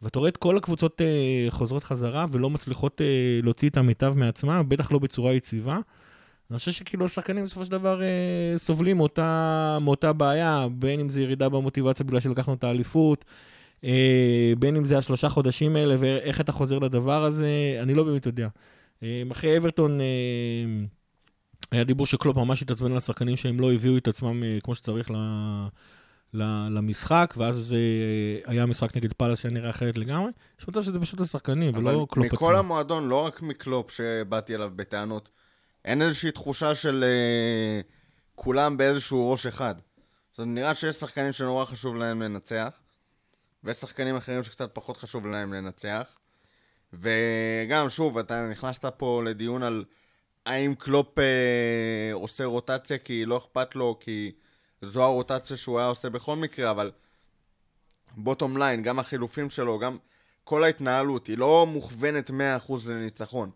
[0.01, 4.61] ואתה רואה את כל הקבוצות אה, חוזרות חזרה ולא מצליחות אה, להוציא את המיטב מעצמן,
[4.67, 5.79] בטח לא בצורה יציבה.
[6.51, 11.21] אני חושב שכאילו השחקנים בסופו של דבר אה, סובלים מאותה, מאותה בעיה, בין אם זה
[11.21, 13.25] ירידה במוטיבציה בגלל שלקחנו את האליפות,
[13.83, 18.25] אה, בין אם זה השלושה חודשים האלה ואיך אתה חוזר לדבר הזה, אני לא באמת
[18.25, 18.47] יודע.
[19.03, 20.05] אה, אחרי אברטון, אה,
[21.71, 25.11] היה דיבור שקלופ ממש התעצבן על השחקנים שהם לא הביאו את עצמם אה, כמו שצריך
[25.11, 25.15] ל...
[26.33, 27.77] למשחק, ואז זה
[28.45, 30.31] היה משחק נגד פאלאס שנראה אחרת לגמרי.
[30.59, 32.37] יש מצב שזה פשוט השחקנים, ולא קלופ עצמו.
[32.37, 35.29] מכל המועדון, לא רק מקלופ שבאתי אליו בטענות,
[35.85, 37.81] אין איזושהי תחושה של אה,
[38.35, 39.75] כולם באיזשהו ראש אחד.
[40.31, 42.81] זאת אומרת, נראה שיש שחקנים שנורא חשוב להם לנצח,
[43.63, 46.17] ויש שחקנים אחרים שקצת פחות חשוב להם לנצח.
[46.93, 49.85] וגם, שוב, אתה נכנסת פה לדיון על
[50.45, 54.31] האם קלופ אה, עושה רוטציה כי לא אכפת לו, כי
[54.81, 56.91] זו הרוטציה שהוא היה עושה בכל מקרה, אבל
[58.17, 59.97] bottom line, גם החילופים שלו, גם
[60.43, 62.33] כל ההתנהלות, היא לא מוכוונת 100%
[62.89, 63.51] לניצחון.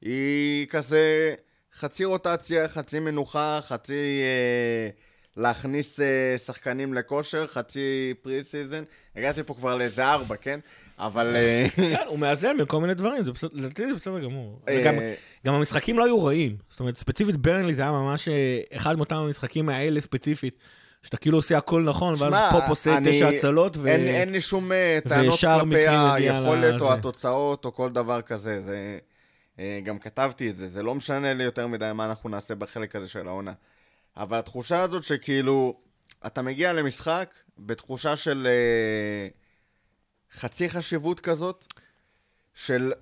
[0.00, 1.34] היא כזה
[1.72, 4.90] חצי רוטציה, חצי מנוחה, חצי אה,
[5.36, 6.06] להכניס אה,
[6.38, 7.80] שחקנים לכושר, חצי
[8.22, 8.82] pre season.
[9.16, 10.60] הגעתי פה כבר לאיזה ארבע, כן?
[10.98, 11.36] אבל...
[11.36, 14.60] אה, כן, הוא מאזן בכל מיני דברים, זה בסדר- לדעתי זה בסדר גמור.
[14.68, 14.94] אה, וגם-
[15.46, 16.56] גם המשחקים לא היו רעים.
[16.68, 18.28] זאת אומרת, ספציפית ברנלי זה היה ממש
[18.72, 20.58] אחד מאותם המשחקים האלה ספציפית.
[21.02, 23.86] שאתה כאילו עושה הכל נכון, ואז פופ עושה אני- תשע הצלות, ו...
[23.88, 24.70] אין, אין לי שום
[25.08, 26.92] טענות כלפי היכולת או לזה.
[26.94, 28.60] התוצאות או כל דבר כזה.
[28.60, 28.98] זה,
[29.84, 33.08] גם כתבתי את זה, זה לא משנה לי יותר מדי מה אנחנו נעשה בחלק הזה
[33.08, 33.52] של העונה.
[34.16, 35.80] אבל התחושה הזאת שכאילו,
[36.26, 39.28] אתה מגיע למשחק בתחושה של אה,
[40.32, 41.74] חצי חשיבות כזאת,
[42.54, 42.92] של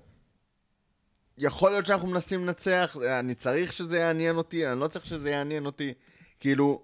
[1.37, 5.65] יכול להיות שאנחנו מנסים לנצח, אני צריך שזה יעניין אותי, אני לא צריך שזה יעניין
[5.65, 5.93] אותי.
[6.39, 6.81] כאילו,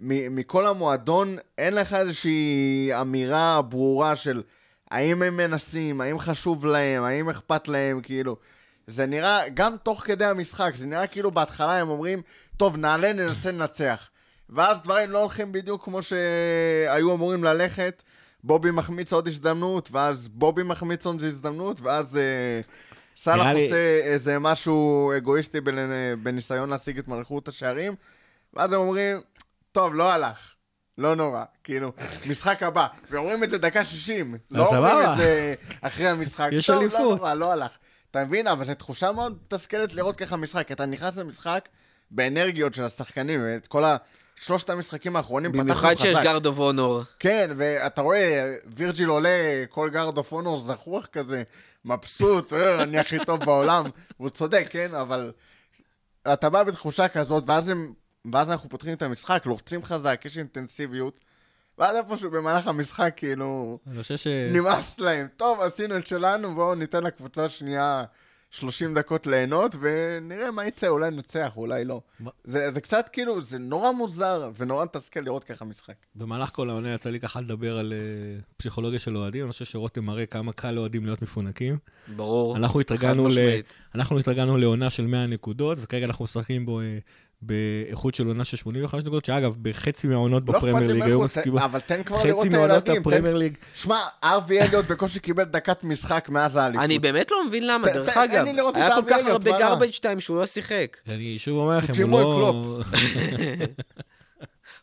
[0.00, 4.42] מכל המועדון, אין לך איזושהי אמירה ברורה של
[4.90, 8.36] האם הם מנסים, האם חשוב להם, האם אכפת להם, כאילו.
[8.86, 12.22] זה נראה, גם תוך כדי המשחק, זה נראה כאילו בהתחלה הם אומרים,
[12.62, 14.10] טוב, נעלה, ננסה לנצח.
[14.50, 18.02] ואז דברים לא הולכים בדיוק כמו שהיו אמורים ללכת.
[18.44, 22.22] בובי מחמיץ עוד הזדמנות, ואז בובי מחמיץ עוד הזדמנות, ואז אה,
[23.16, 25.70] סאלח לי- עושה איזה משהו אגואיסטי בנ-
[26.22, 27.94] בניסיון להשיג את מלכות השערים,
[28.54, 29.20] ואז הם אומרים,
[29.72, 30.52] טוב, לא הלך.
[30.98, 31.92] לא נורא, כאילו,
[32.30, 32.86] משחק הבא.
[33.10, 34.36] ואומרים את זה דקה 60.
[34.50, 35.10] לא אומרים.
[35.10, 36.48] את זה אחרי המשחק.
[36.52, 37.00] יש טוב, אליפות.
[37.00, 37.70] לא נורא, לא הלך.
[38.10, 38.46] אתה מבין?
[38.46, 40.72] אבל זו תחושה מאוד מתסכלת לראות ככה משחק.
[40.72, 41.68] אתה נכנס למשחק
[42.12, 43.96] באנרגיות של השחקנים, ואת כל ה...
[44.36, 45.82] שלושת המשחקים האחרונים פתחנו חזק.
[45.82, 47.02] במיוחד שיש guard of honour.
[47.18, 51.42] כן, ואתה רואה, וירג'יל עולה, כל guard of honour זחוח כזה,
[51.84, 53.84] מבסוט, "אה, אני הכי טוב בעולם.
[54.20, 54.94] והוא צודק, כן?
[54.94, 55.32] אבל
[56.32, 57.92] אתה בא בתחושה כזאת, ואז, הם,
[58.32, 61.20] ואז אנחנו פותחים את המשחק, לוחצים חזק, יש אינטנסיביות,
[61.78, 64.26] ואז איפשהו במהלך המשחק, כאילו, אני חושב ש...
[64.26, 65.28] נמאס להם.
[65.36, 68.04] טוב, עשינו את שלנו, בואו ניתן לקבוצה השנייה
[68.52, 72.00] 30 דקות ליהנות, ונראה מה יצא, אולי ננצח, אולי לא.
[72.44, 75.94] זה, זה קצת כאילו, זה נורא מוזר, ונורא מתסכל לראות ככה משחק.
[76.14, 80.04] במהלך כל העונה יצא לי ככה לדבר על אה, פסיכולוגיה של אוהדים, אני חושב שרותם
[80.04, 81.78] מראה כמה קל לאוהדים להיות מפונקים.
[82.16, 82.56] ברור.
[82.56, 83.32] אנחנו התרגלנו, חד ל...
[83.32, 83.66] משמעית.
[83.94, 86.98] אנחנו התרגלנו לעונה של 100 נקודות, וכרגע אנחנו משחקים בו אה,
[87.42, 91.24] באיכות של עונה של 85 נקודות, שאגב, בחצי מהעונות לא בפרמייר לי ליג היו זה,
[91.24, 91.58] מסכימים...
[91.58, 93.00] אבל תן כבר לראות חצי את מעונות הילדים.
[93.02, 96.84] הפרמייר תן- ליג, שמע, ארווי אליוט בקושי קיבל דקת משחק מאז האליפות.
[96.84, 98.44] אני באמת לא מבין למה, דרך אגב.
[98.74, 99.58] היה כל כך הרבה?
[99.58, 100.96] גרבג' טיים שהוא לא שיחק.
[101.08, 102.80] אני שוב אומר לכם, הוא לא...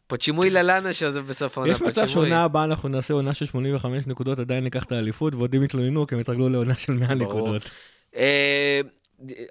[0.07, 1.73] פוצ'ימוי ללאנה שעוזב בסוף העונה.
[1.73, 2.07] יש מצב.
[2.07, 6.15] שעונה הבאה אנחנו נעשה עונה של 85 נקודות, עדיין ניקח את האליפות, ועודים יתלוננו כי
[6.15, 7.23] הם התרגלו לעונה של 100 ברור.
[7.39, 7.69] נקודות.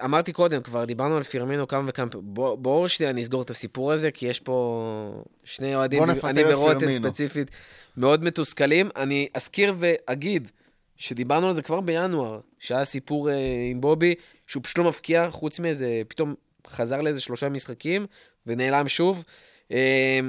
[0.05, 2.35] אמרתי קודם, כבר דיברנו על פירמינו כמה וכמה פעמים.
[2.35, 6.91] בוא- בואו שנייה נסגור את הסיפור הזה, כי יש פה שני אוהדים, בוא אני ורותם.
[7.09, 7.51] ספציפית,
[7.97, 8.89] מאוד מתוסכלים.
[8.97, 10.51] אני אזכיר ואגיד
[10.97, 13.35] שדיברנו על זה כבר בינואר, שהיה סיפור אה,
[13.71, 14.15] עם בובי,
[14.47, 16.35] שהוא פשוט לא מפקיע, חוץ מאיזה, פתאום
[16.67, 18.07] חזר לאיזה שלושה משחקים
[18.47, 19.25] ונעלם שוב.
[19.73, 20.21] אה,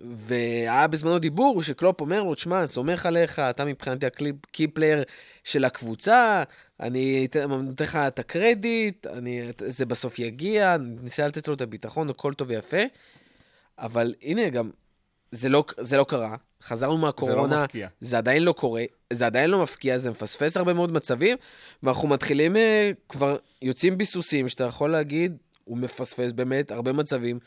[0.00, 5.02] והיה בזמנו דיבור שקלופ אומר לו, תשמע, סומך עליך, אתה מבחינתי ה key player
[5.44, 6.42] של הקבוצה,
[6.80, 12.34] אני נותן לך את הקרדיט, אני, זה בסוף יגיע, ניסה לתת לו את הביטחון, הכל
[12.34, 12.82] טוב ויפה.
[13.78, 14.70] אבל הנה גם,
[15.30, 17.88] זה לא, זה לא קרה, חזרנו מהקורונה, מבקיע.
[18.00, 21.36] זה עדיין לא קורה, זה עדיין לא מבקיע, זה מפספס הרבה מאוד מצבים,
[21.82, 27.38] ואנחנו מתחילים אה, כבר, יוצאים ביסוסים, שאתה יכול להגיד, הוא מפספס באמת הרבה מצבים,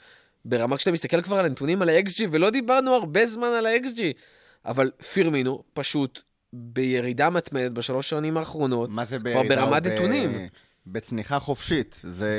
[0.46, 4.00] ברמה כשאתה מסתכל כבר על הנתונים על ה-XG, ולא דיברנו הרבה זמן על ה-XG,
[4.66, 6.22] אבל פירמינו פשוט
[6.54, 9.56] בירידה מתמדת בשלוש שנים האחרונות, מה זה כבר בירידה?
[9.56, 10.48] ברמת הוא ב- נתונים.
[10.88, 12.00] בצניחה חופשית.
[12.04, 12.30] זה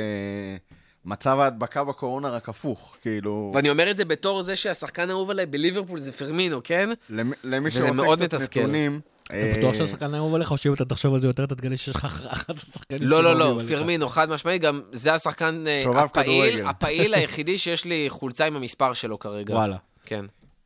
[1.05, 2.95] מצב ההדבקה בקורונה רק הפוך.
[3.01, 6.89] כאילו, ואני אומר את זה בתור זה שהשחקן האהוב עליי בליברפול זה פרמינו, כן?
[7.09, 8.41] למי- למי שרוצה קצת.
[8.57, 8.99] נתונים...
[9.27, 11.77] אתה אה, בטוח שהשחקן האהוב עליך, או שאם אתה תחשוב על זה יותר, אתה תגלה
[11.77, 13.61] שיש לך 11 שחקנים לא, לא, לא.
[13.67, 16.65] פירמינו, חד משמעית, גם זה השחקן אה, הפעיל.
[16.69, 19.53] הפעיל היחידי שיש לי חולצה עם המספר שלו כרגע.
[19.53, 19.77] וואלה.
[20.05, 20.25] כן.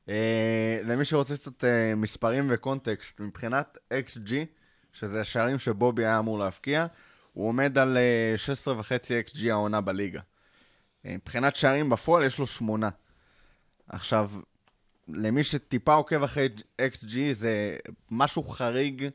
[0.10, 4.32] אה, למי שרוצה קצת אה, מספרים וקונטקסט, מבחינת XG,
[4.94, 6.86] שזה השערים שבובי היה אמור להבקיע,
[7.34, 8.82] הוא עומד על אה, 16.5
[9.30, 10.22] XG העונה בליגה.
[11.06, 12.90] אה, מבחינת שערים בפועל יש לו שמונה.
[13.90, 14.32] עכשיו,
[15.14, 16.50] למי שטיפה עוקב אחרי
[16.82, 17.76] XG, זה
[18.12, 19.10] משהו חריג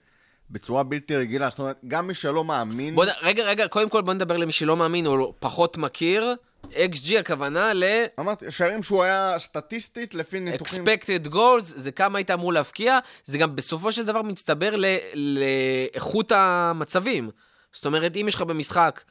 [0.51, 1.51] בצורה בלתי רגילה.
[1.51, 2.95] זאת אומרת, גם מי שלא מאמין...
[2.95, 6.35] בוא, רגע, רגע, קודם כל בוא נדבר למי שלא מאמין או פחות מכיר.
[6.73, 10.85] XG הכוונה ל- אמרתי, שערים שהוא היה סטטיסטית לפי ניתוחים...
[10.89, 16.33] expected goals, זה כמה היית אמור להבקיע, זה גם בסופו של דבר מצטבר ל- לאיכות
[16.33, 17.31] המצבים.
[17.73, 19.03] זאת אומרת, אם יש לך במשחק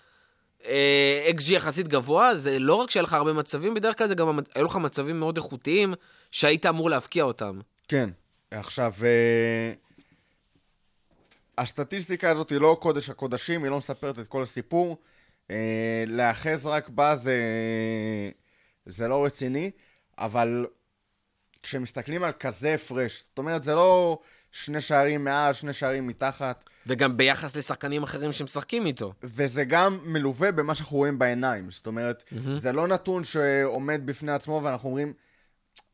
[0.66, 4.40] אה, XG יחסית גבוה, זה לא רק שיהיה לך הרבה מצבים, בדרך כלל זה גם
[4.56, 5.94] היו לך מצבים מאוד איכותיים
[6.36, 7.60] שהיית אמור להבקיע אותם.
[7.88, 8.10] כן.
[8.52, 9.74] עכשיו, אה,
[11.58, 14.98] הסטטיסטיקה הזאת היא לא קודש הקודשים, היא לא מספרת את כל הסיפור.
[15.52, 17.40] אה, להאחז רק בה זה,
[18.86, 19.72] זה לא רציני,
[20.18, 20.66] אבל
[21.64, 24.20] כשמסתכלים על כזה הפרש, זאת אומרת, זה לא
[24.52, 29.14] שני שערים מעל, שני שערים מתחת, וגם ביחס לשחקנים אחרים שמשחקים איתו.
[29.24, 31.72] וזה גם מלווה במה שאנחנו רואים בעיניים.
[31.72, 32.50] זאת אומרת, mm-hmm.
[32.56, 35.14] זה לא נתון שעומד בפני עצמו ואנחנו אומרים,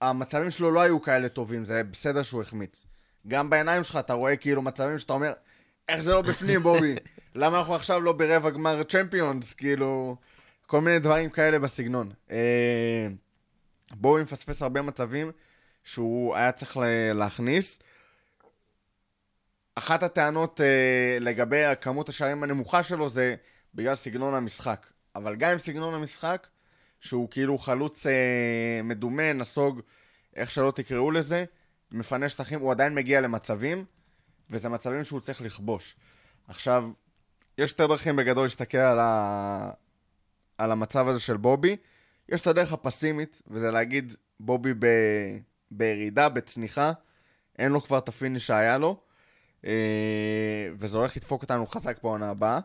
[0.02, 2.86] המצבים שלו לא היו כאלה טובים, זה בסדר שהוא החמיץ.
[3.28, 5.34] גם בעיניים שלך אתה רואה כאילו מצבים שאתה אומר,
[5.90, 6.96] איך זה לא בפנים, בובי?
[7.36, 9.54] למה אנחנו עכשיו לא ברבע גמר צ'מפיונס?
[9.54, 10.16] כאילו,
[10.68, 12.12] כל מיני דברים כאלה בסגנון.
[12.32, 13.08] אה,
[13.92, 15.32] בובי מפספס הרבה מצבים
[15.84, 16.78] שהוא היה צריך
[17.14, 17.80] להכניס.
[19.76, 23.36] אחת הטענות אה, לגבי כמות השערים הנמוכה שלו זה
[23.76, 24.88] בגלל סגנון המשחק.
[25.16, 26.48] אבל גם עם סגנון המשחק,
[27.02, 29.82] שהוא כאילו חלוץ אה, מדומה, נסוג,
[30.36, 31.46] איך שלא תקראו לזה,
[31.92, 33.86] מפנה שטחים, הוא עדיין מגיע למצבים,
[34.50, 35.96] וזה מצבים שהוא צריך לכבוש.
[36.48, 36.90] עכשיו,
[37.58, 39.72] יש שתי דרכים בגדול להסתכל על, ה...
[40.58, 41.76] על המצב הזה של בובי.
[42.30, 44.86] יש את הדרך הפסימית, וזה להגיד בובי ב...
[45.72, 46.92] בירידה, בצניחה,
[47.60, 49.00] אין לו כבר את ה finish שהיה לו,
[49.66, 52.60] אה, וזה הולך לדפוק אותנו חזק בעונה הבאה,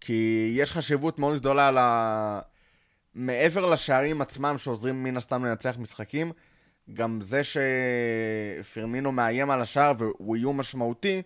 [0.00, 1.78] כי יש חשיבות מאוד גדולה ל...
[3.16, 6.32] מעבר לשערים עצמם שעוזרים מן הסתם לנצח משחקים,
[6.94, 7.40] גם זה
[8.62, 11.22] שפרמינו מאיים על השער והוא איום משמעותי,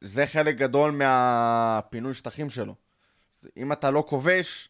[0.00, 2.74] זה חלק גדול מהפינוי שטחים שלו.
[3.56, 4.68] אם אתה לא כובש...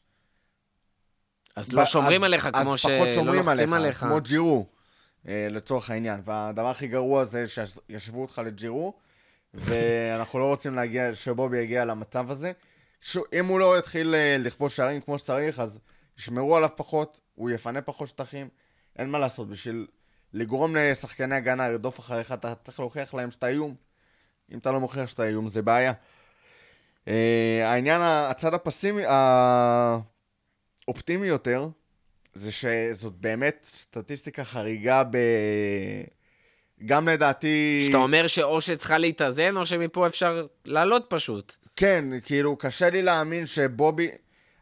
[1.57, 3.99] אז ב- לא שומרים אז- עליך אז כמו שלא לוחצים עליך.
[3.99, 4.67] כמו ג'ירו,
[5.29, 6.21] אה, לצורך העניין.
[6.25, 8.95] והדבר הכי גרוע זה שישבו אותך לג'ירו,
[9.55, 12.53] ואנחנו לא רוצים להגיע, שבובי יגיע למצב הזה.
[13.01, 15.81] שו, אם הוא לא יתחיל אה, לכבוש שערים כמו שצריך, אז
[16.19, 18.49] ישמרו עליו פחות, הוא יפנה פחות שטחים,
[18.97, 19.49] אין מה לעשות.
[19.49, 19.87] בשביל
[20.33, 23.75] לגרום לשחקני הגנה לרדוף אחריך, אתה צריך להוכיח להם שאתה איום.
[24.53, 25.93] אם אתה לא מוכיח שאתה איום, זה בעיה.
[27.09, 29.03] אה, העניין, הצד הפסימי,
[30.87, 31.69] האופטימי יותר,
[32.35, 35.19] זה שזאת באמת סטטיסטיקה חריגה ב...
[36.87, 37.83] גם לדעתי...
[37.87, 41.57] שאתה אומר שאו שצריכה להתאזן, או שמפה אפשר לעלות פשוט.
[41.77, 44.09] כן, כאילו, קשה לי להאמין שבובי...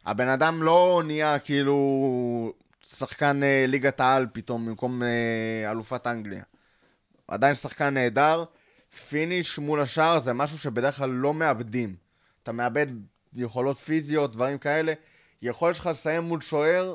[0.07, 2.53] הבן אדם לא נהיה כאילו
[2.87, 6.43] שחקן אה, ליגת העל פתאום במקום אה, אלופת אנגליה.
[7.29, 8.45] עדיין שחקן נהדר.
[9.09, 11.97] פיניש מול השער זה משהו שבדרך כלל לא מאבדים.
[12.43, 12.87] אתה מאבד
[13.35, 14.93] יכולות פיזיות, דברים כאלה.
[15.43, 16.95] יכולת שלך לסיים מול שוער,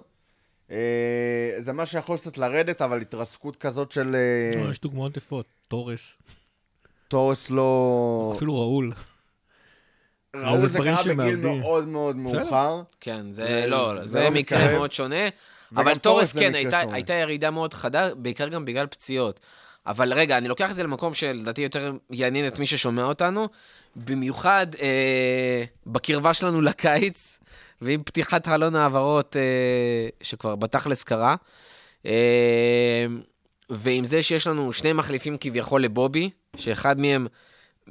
[0.71, 5.45] אה, זה מה שיכול קצת לרדת, אבל התרסקות כזאת של אה, לא, יש דוגמאות יפות,
[5.67, 6.13] תורס,
[7.07, 8.33] תורס לא...
[8.35, 8.93] אפילו ראול.
[10.35, 11.35] ראול זה דברים קרה בגיל.
[11.59, 12.81] מאוד מאוד מאוחר.
[12.99, 14.71] כן, זה זה- לא, זה זה לא מקרה.
[14.71, 15.29] מאוד שונה.
[15.75, 16.53] אבל תורס זה כן.
[16.93, 19.39] הייתה ירידה מאוד חדה, בעיקר גם בגלל פציעות.
[19.87, 23.47] אבל רגע, אני לוקח את זה למקום שלדעתי יותר יעניין את מי ששומע אותנו,
[23.95, 27.39] במיוחד אה, בקרבה שלנו לקיץ,
[27.81, 29.41] ועם פתיחת חלון העברות אה,
[30.21, 31.35] שכבר בתכלס קרה,
[32.05, 33.05] אה,
[33.69, 37.27] ועם זה שיש לנו שני מחליפים כביכול לבובי, שאחד מהם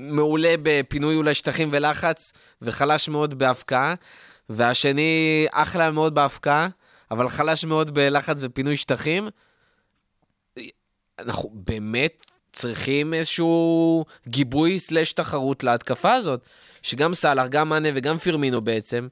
[0.00, 2.32] מעולה בפינוי אולי שטחים ולחץ,
[2.62, 3.94] וחלש מאוד בהפקעה,
[4.48, 6.68] והשני אחלה מאוד בהפקעה,
[7.10, 9.28] אבל חלש מאוד בלחץ ופינוי שטחים.
[11.18, 16.44] אנחנו באמת צריכים איזשהו גיבוי סלש תחרות להתקפה הזאת,
[16.82, 19.08] שגם סאלח, גם מאנה וגם פירמינו בעצם,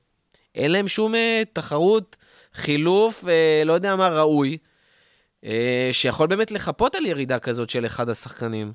[0.54, 2.16] אין להם שום אה, תחרות,
[2.54, 4.58] חילוף, אה, לא יודע מה, ראוי,
[5.44, 8.72] אה, שיכול באמת לחפות על ירידה כזאת של אחד השחקנים.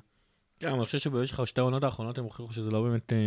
[0.60, 3.18] כן, אבל אני חושב שבמשך השתי העונות האחרונות הם הוכיחו שזה לא באמת אה,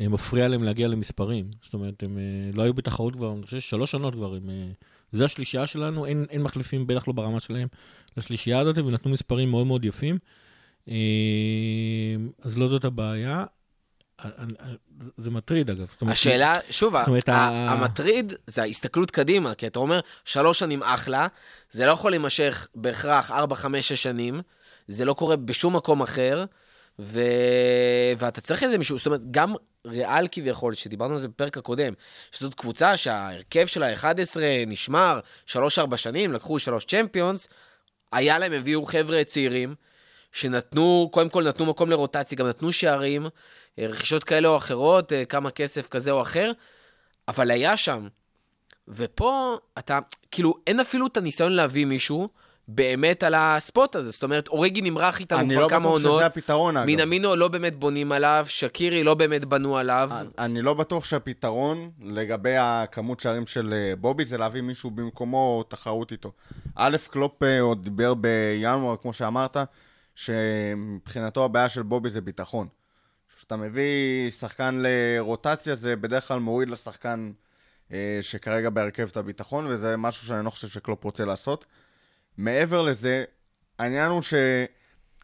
[0.00, 1.50] אה, מפריע להם להגיע למספרים.
[1.62, 2.22] זאת אומרת, הם אה,
[2.54, 4.34] לא היו בתחרות כבר, אני חושב ששלוש עונות כבר.
[4.34, 4.66] הם, אה,
[5.12, 7.68] זה השלישייה שלנו, אין, אין מחליפים, בטח לא ברמה שלהם,
[8.16, 10.18] לשלישייה הזאת, ונתנו מספרים מאוד מאוד יפים.
[10.88, 10.94] אה,
[12.42, 13.44] אז לא זאת הבעיה.
[14.24, 14.30] אה,
[14.60, 14.66] אה,
[15.16, 15.86] זה- מטריד, אגב.
[15.92, 20.58] זאת אומרת, השאלה, שוב, זאת אומרת, ה- המטריד זה ההסתכלות קדימה, כי אתה אומר, שלוש
[20.58, 21.26] שנים אחלה,
[21.70, 24.40] זה לא יכול להימשך בהכרח ארבע, חמש, שש שנים,
[24.90, 26.44] זה לא קורה בשום מקום אחר,
[26.98, 27.20] ו...
[28.18, 29.54] ואתה צריך איזה מישהו, זאת אומרת, גם
[29.86, 31.92] ריאל כביכול, שדיברנו על זה בפרק הקודם,
[32.32, 37.48] שזאת קבוצה שההרכב שלה 11 נשמר, שלוש-ארבע שנים, לקחו שלוש צ'מפיונס,
[38.12, 39.74] היה להם, הביאו חבר'ה צעירים,
[40.32, 43.26] שנתנו, קודם כל נתנו מקום לרוטציה, גם נתנו שערים,
[43.78, 46.52] אה, רכישות כאלה או אחרות, אה, כמה כסף כזה או אחר,
[47.28, 48.08] אבל היה שם.
[48.88, 49.98] ופה אתה,
[50.30, 52.28] כאילו, אין אפילו את הניסיון להביא מישהו
[52.74, 54.10] באמת על הספוט הזה.
[54.10, 56.18] זאת אומרת, אוריגי נמרח איתנו אני כבר לא כמה בטוח עונות.
[56.18, 56.86] שזה הפתרון, אגב.
[56.86, 60.10] מינמינו לא באמת בונים עליו, שקירי לא באמת בנו עליו.
[60.38, 65.62] אני לא בטוח שהפתרון לגבי הכמות שערים של אה, בובי זה להביא מישהו במקומו או
[65.62, 66.32] תחרות איתו.
[66.74, 69.56] א', קלופ אה, עוד דיבר בינואר, כמו שאמרת,
[70.14, 72.68] שמבחינתו הבעיה של בובי זה ביטחון.
[73.36, 77.32] כשאתה מביא שחקן לרוטציה, זה בדרך כלל מוריד לשחקן
[77.92, 81.64] אה, שכרגע בהרכב את הביטחון, וזה משהו שאני לא חושב שקלופ רוצה לעשות.
[82.40, 83.24] מעבר לזה,
[83.78, 84.22] העניין הוא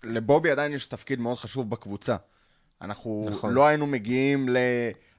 [0.05, 2.17] שלבובי עדיין יש תפקיד מאוד חשוב בקבוצה.
[2.83, 3.53] אנחנו נכון.
[3.55, 4.49] לא היינו מגיעים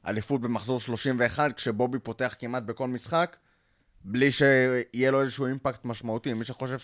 [0.03, 3.37] לאליפות במחזור 31, כשבובי פותח כמעט בכל משחק,
[4.03, 6.33] בלי שיהיה לו איזשהו אימפקט משמעותי.
[6.33, 6.77] מי שחושב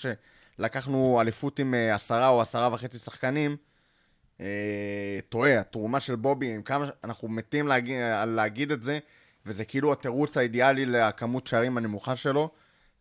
[0.59, 3.57] שלקחנו אליפות עם אה, עשרה או עשרה וחצי שחקנים,
[4.41, 5.59] אה, טועה.
[5.59, 6.86] התרומה של בובי, עם כמה...
[6.86, 7.97] ש- אנחנו מתים להגיד,
[8.28, 8.99] להגיד את זה,
[9.45, 12.49] וזה כאילו התירוץ האידיאלי לכמות שערים הנמוכה שלו.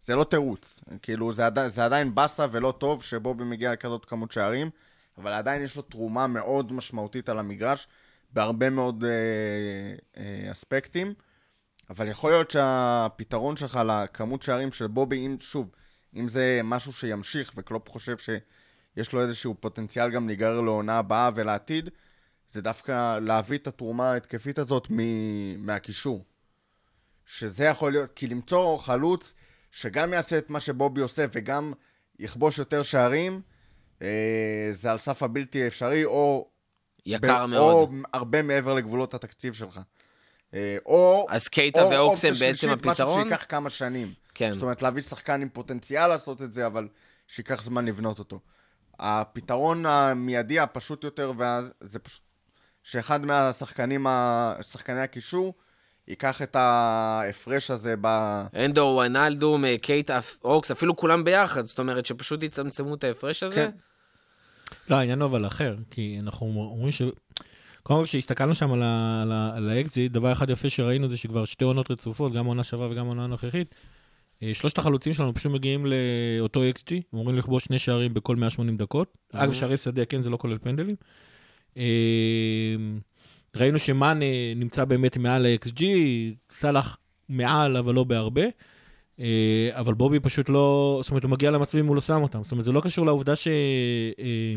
[0.03, 0.80] זה לא תירוץ.
[1.03, 4.70] כאילו, זה, עדי, זה עדיין באסה ולא טוב שבובי מגיע לכזאת כמות שערים,
[5.18, 7.86] אבל עדיין יש לו תרומה מאוד משמעותית על המגרש,
[8.32, 9.11] בהרבה מאוד אה,
[10.16, 11.14] אה, אספקטים.
[11.90, 15.70] אבל יכול להיות שהפתרון שלך לכמות שערים של בובי, אם, שוב,
[16.16, 21.90] אם זה משהו שימשיך וקלופ חושב שיש לו איזשהו פוטנציאל גם להיגרר לעונה הבאה ולעתיד,
[22.48, 26.24] זה דווקא להביא את התרומה ההתקפית הזאת מ- מהקישור.
[27.26, 29.34] שזה יכול להיות, כי למצוא חלוץ
[29.72, 31.72] שגם יעשה את מה שבובי עושה וגם
[32.18, 33.40] יכבוש יותר שערים,
[34.02, 36.48] אה, זה על סף הבלתי אפשרי, או...
[37.06, 37.88] יקר ב- מאוד.
[37.88, 39.80] או הרבה מעבר לגבולות התקציב שלך.
[40.54, 41.26] אה, או...
[41.30, 43.20] אז קייטה או ואוקס הם אופציה בעצם הפתרון?
[43.20, 44.12] משהו שייקח כמה שנים.
[44.34, 44.52] כן.
[44.52, 46.88] זאת אומרת, להביא שחקן עם פוטנציאל לעשות את זה, אבל
[47.28, 48.40] שייקח זמן לבנות אותו.
[48.98, 52.22] הפתרון המיידי, הפשוט יותר, ואז, זה פשוט
[52.82, 54.06] שאחד מהשחקנים,
[54.62, 55.54] שחקני הקישור,
[56.09, 58.07] ייקח את ההפרש הזה ב...
[58.64, 63.55] אנדו, ונלדום, אה, קייטה, אוקס, אפילו כולם ביחד, זאת אומרת שפשוט יצמצמו את ההפרש הזה.
[63.55, 63.70] כן.
[64.90, 67.03] לא, העניין הוא אבל אחר, כי אנחנו אומרים ש...
[67.82, 71.16] קודם כל, כשהסתכלנו שם על ה- על ה- על ה-XG, דבר אחד יפה שראינו זה
[71.16, 73.74] שכבר שתי עונות רצופות, גם עונה שעברה וגם עונה הנוכחית,
[74.42, 79.16] אה, שלושת החלוצים שלנו פשוט מגיעים לאותו XG, אמורים לכבוש שני שערים בכל 180 דקות.
[79.32, 80.96] אגב, שערי שדה, כן, זה לא כולל פנדלים.
[83.57, 84.24] אה, ראינו שמאנה
[84.57, 85.82] נמצא באמת מעל ה-XG,
[86.50, 86.98] סאלח
[87.28, 88.42] מעל, אבל לא בהרבה.
[89.20, 92.42] אה, אבל בובי פשוט לא, זאת אומרת, הוא מגיע למצבים, הוא לא שם אותם.
[92.42, 93.48] זאת אומרת, זה לא קשור לעובדה ש...
[94.18, 94.57] אה,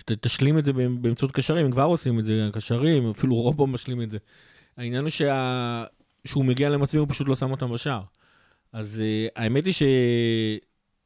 [0.00, 4.02] שתשלים את זה באמצ- באמצעות קשרים, הם כבר עושים את זה, קשרים, אפילו רובו משלים
[4.02, 4.18] את זה.
[4.76, 5.84] העניין הוא שה...
[6.24, 8.02] שהוא מגיע למצבים, הוא פשוט לא שם אותם בשער.
[8.72, 9.74] אז uh, האמת היא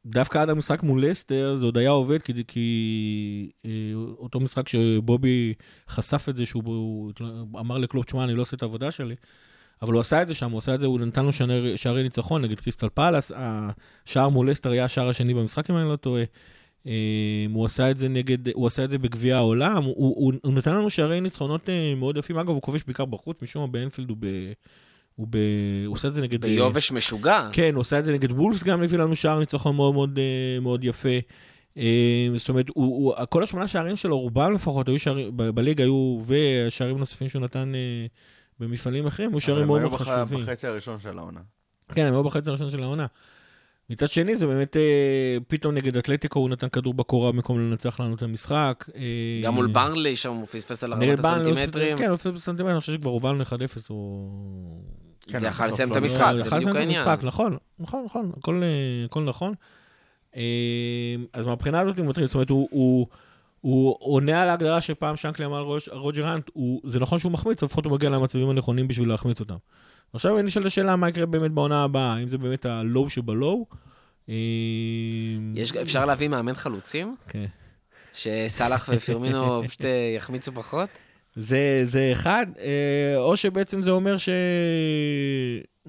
[0.09, 3.67] שדווקא עד המשחק מול לסטר זה עוד היה עובד, כי, כי uh,
[4.19, 5.55] אותו משחק שבובי
[5.89, 7.13] חשף את זה, שהוא הוא,
[7.61, 9.15] אמר לקלופ, תשמע, אני לא עושה את העבודה שלי,
[9.83, 12.03] אבל הוא עשה את זה שם, הוא עשה את זה, הוא נתן לו שערי, שערי
[12.03, 16.25] ניצחון נגד קריסטל פאלאס, השער מול לסטר היה השער השני במשחק, אם אני לא טועה.
[16.87, 20.53] אה, הוא עשה את זה נגד, הוא עשה את זה בגביע העולם, הוא, הוא, הוא
[20.53, 24.09] נתן לנו שערי ניצחונות אה, מאוד יפים, אגב, הוא כובש בעיקר בחוץ, משום מה באנפילד
[24.09, 24.27] הוא ב...
[25.19, 25.37] הוא, ב...
[25.87, 26.41] הוא עושה את זה נגד...
[26.41, 27.49] ביובש משוגע.
[27.53, 30.61] כן, הוא עשה את זה נגד וולפס גם, הביא לנו שער ניצחון מאוד מאוד, אה,
[30.61, 31.09] מאוד יפה.
[31.79, 35.85] אה, זאת אומרת, הוא, הוא, כל השמונה שערים שלו, רובם לפחות, היו שערים, ב- בליגה
[35.85, 38.07] היו, ושערים נוספים שהוא נתן אה,
[38.61, 40.39] במפעלים אחרים, היו שערים מאוד הם מאוד היו בח- חשובים.
[40.45, 41.41] בחצי הראשון של העונה.
[41.95, 43.07] כן, הם היו בחצי הראשון של העונה.
[43.91, 44.83] מצד שני, זה באמת, אה,
[45.49, 48.85] פתאום נגד אתלטיקו הוא נתן כדור בקורה במקום לנצח לנו את המשחק.
[48.97, 49.01] אה,
[49.43, 51.97] גם מול ברנלי שם הוא פספס על נגד ארבעת ברנלי, הסנטימטרים.
[51.97, 53.49] כן, הוא פספס בסנטימטרים, אני חושב שכבר הובלנו 1-0,
[53.89, 54.83] הוא...
[55.29, 56.99] כן, זה יכול לסיים את לא- המשחק, לא, זה בדיוק העניין.
[56.99, 58.69] המשחק, נכון, נכון, נכון, הכל, אה,
[59.05, 59.55] הכל נכון.
[60.37, 60.43] אה,
[61.33, 63.07] אז מהבחינה הזאת הוא מטריד, זאת אומרת, הוא, הוא,
[63.61, 66.51] הוא עונה על ההגדרה שפעם שנקלי אמר רוג'ר האנט,
[66.85, 69.57] זה נכון שהוא מחמיץ, לפחות הוא מגיע למצבים הנכונים בשביל להחמיץ אותם.
[70.13, 73.67] עכשיו אני נשאל את השאלה מה יקרה באמת בעונה הבאה, האם זה באמת הלואו שבלואו?
[74.29, 74.35] אה,
[75.55, 77.17] יש- אפשר להביא מאמן חלוצים?
[77.29, 77.45] כן.
[78.13, 79.81] שסאלח ופירמינו פשוט
[80.17, 80.89] יחמיצו פחות?
[81.37, 84.29] זה, זה אחד, אה, או שבעצם זה אומר ש...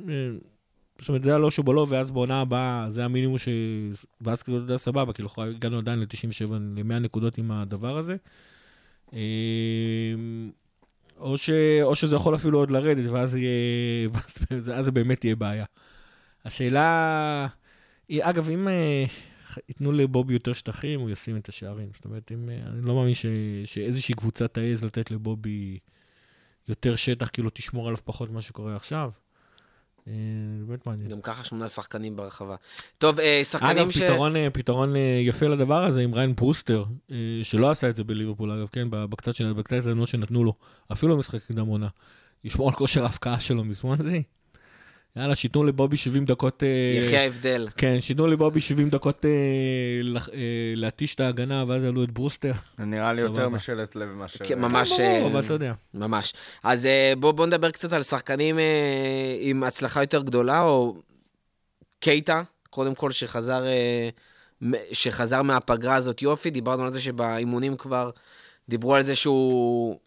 [0.10, 0.30] אה,
[1.00, 3.48] זאת אומרת, זה הלא שבלא, ואז בעונה הבאה, זה המינימום ש...
[4.22, 8.16] ואז כאילו, אתה יודע, סבבה, כאילו, הגענו עדיין ל-97, ל-100 נקודות עם הדבר הזה.
[9.14, 9.20] אה,
[11.18, 11.50] או, ש...
[11.82, 14.10] או שזה יכול אפילו עוד לרדת, ואז יהיה...
[14.14, 14.38] ואז
[14.74, 15.66] אז זה באמת תהיה בעיה.
[16.46, 17.48] השאלה...
[18.22, 18.68] אגב, אם
[19.70, 21.90] ייתנו לבובי יותר שטחים, הוא ישים את השערים.
[21.94, 23.26] זאת אומרת, אם, אה, אני לא מאמין ש,
[23.66, 25.80] שאיזושהי קבוצה תעז לתת לבובי
[26.68, 29.10] יותר שטח, כאילו תשמור עליו פחות ממה שקורה עכשיו.
[30.08, 30.14] אה,
[30.60, 31.10] זה באמת מעניין.
[31.10, 32.56] גם ככה שמונה שחקנים ברחבה.
[32.98, 33.98] טוב, אה, אגב, שחקנים ש...
[34.02, 36.86] פתרון, אה, פתרון אה, יפה לדבר הזה עם ריין ברוסטר,
[37.44, 40.54] שלא עשה את זה בליברפול, אגב, כן, בקצת של- בקצת הזדמנות שנתנו לו,
[40.92, 41.88] אפילו במשחק קדם עונה.
[42.44, 44.24] לשמור על כושר ההפקעה שלו מסוונזי.
[45.16, 46.64] יאללה, שייתנו לבובי 70 דקות...
[46.64, 47.68] אה, יחי ההבדל.
[47.78, 49.30] כן, שייתנו לבובי 70 דקות אה,
[50.34, 52.52] אה, להתיש את ההגנה, ואז יעלו את ברוסטר.
[52.78, 53.50] זה נראה לי יותר.
[53.50, 54.46] משאלת לב מאשר...
[54.46, 55.00] כן, ממש...
[55.00, 55.74] ברור, אבל אתה יודע.
[55.94, 56.34] ממש.
[56.64, 56.88] אז
[57.20, 58.60] בואו בוא נדבר קצת על שחקנים
[59.40, 60.96] עם הצלחה יותר גדולה, או
[62.00, 63.64] קייטה, קודם כל, שחזר,
[64.92, 68.10] שחזר מהפגרה הזאת יופי, דיברנו על זה שבאימונים כבר
[68.70, 70.00] דיברו על זה שהוא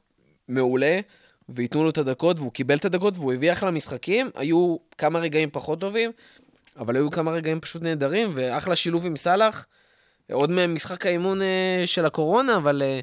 [0.49, 1.01] מעולה,
[1.49, 4.31] וייתנו לו את הדקות, והוא קיבל את הדקות, והוא הביא אחלה משחקים.
[4.35, 6.11] היו כמה רגעים פחות טובים,
[6.79, 9.67] אבל היו כמה רגעים פשוט נהדרים, ואחלה שילוב עם סאלח.
[10.33, 13.01] עוד ממשחק האימון אה, של הקורונה, אבל אה,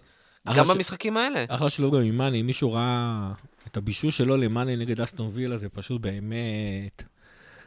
[0.55, 1.45] גם ש- במשחקים האלה.
[1.47, 3.31] אחלה שלו גם עם מאני, מישהו ראה
[3.67, 7.03] את הבישול שלו למאני נגד אסטון וילה, זה פשוט באמת...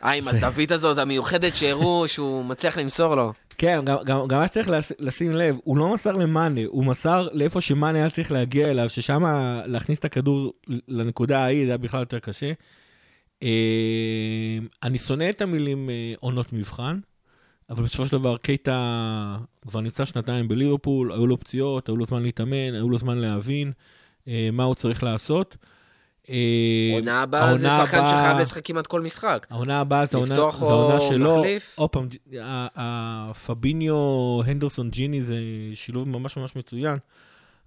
[0.04, 3.32] אה, עם הזווית הזאת המיוחדת שהראו שהוא מצליח למסור לו.
[3.62, 7.28] כן, גם, גם, גם היה צריך לש, לשים לב, הוא לא מסר למאנה, הוא מסר
[7.32, 9.22] לאיפה שמאנה היה צריך להגיע אליו, ששם
[9.66, 10.52] להכניס את הכדור
[10.88, 12.52] לנקודה ההיא, זה היה בכלל יותר קשה.
[13.42, 16.98] אה, אני שונא את המילים אה, עונות מבחן,
[17.70, 19.36] אבל בסופו של דבר קייטה
[19.68, 23.72] כבר נמצא שנתיים בליברפול, היו לו פציעות, היו לו זמן להתאמן, היו לו זמן להבין
[24.28, 25.56] אה, מה הוא צריך לעשות.
[26.30, 26.34] אה,
[26.94, 29.46] עונה הבאה זה העונה שחקן הבאה- שחייב לשחק כמעט כל משחק.
[29.50, 31.36] העונה הבאה זה העונה, העונה או שלו.
[31.38, 31.74] מחליף?
[31.78, 32.08] עוד פעם,
[32.40, 33.94] ה- ה- פביניו,
[34.46, 35.36] הנדרסון, ג'יני זה
[35.74, 36.98] שילוב ממש ממש מצוין,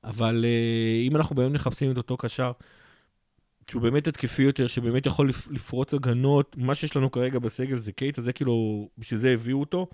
[0.03, 2.51] אבל אה, אם אנחנו באמת מחפשים את אותו קשר,
[3.69, 7.91] שהוא באמת התקפי יותר, שבאמת יכול לפ- לפרוץ הגנות, מה שיש לנו כרגע בסגל זה
[7.91, 9.87] קייט, אז זה כאילו, בשביל זה הביאו אותו.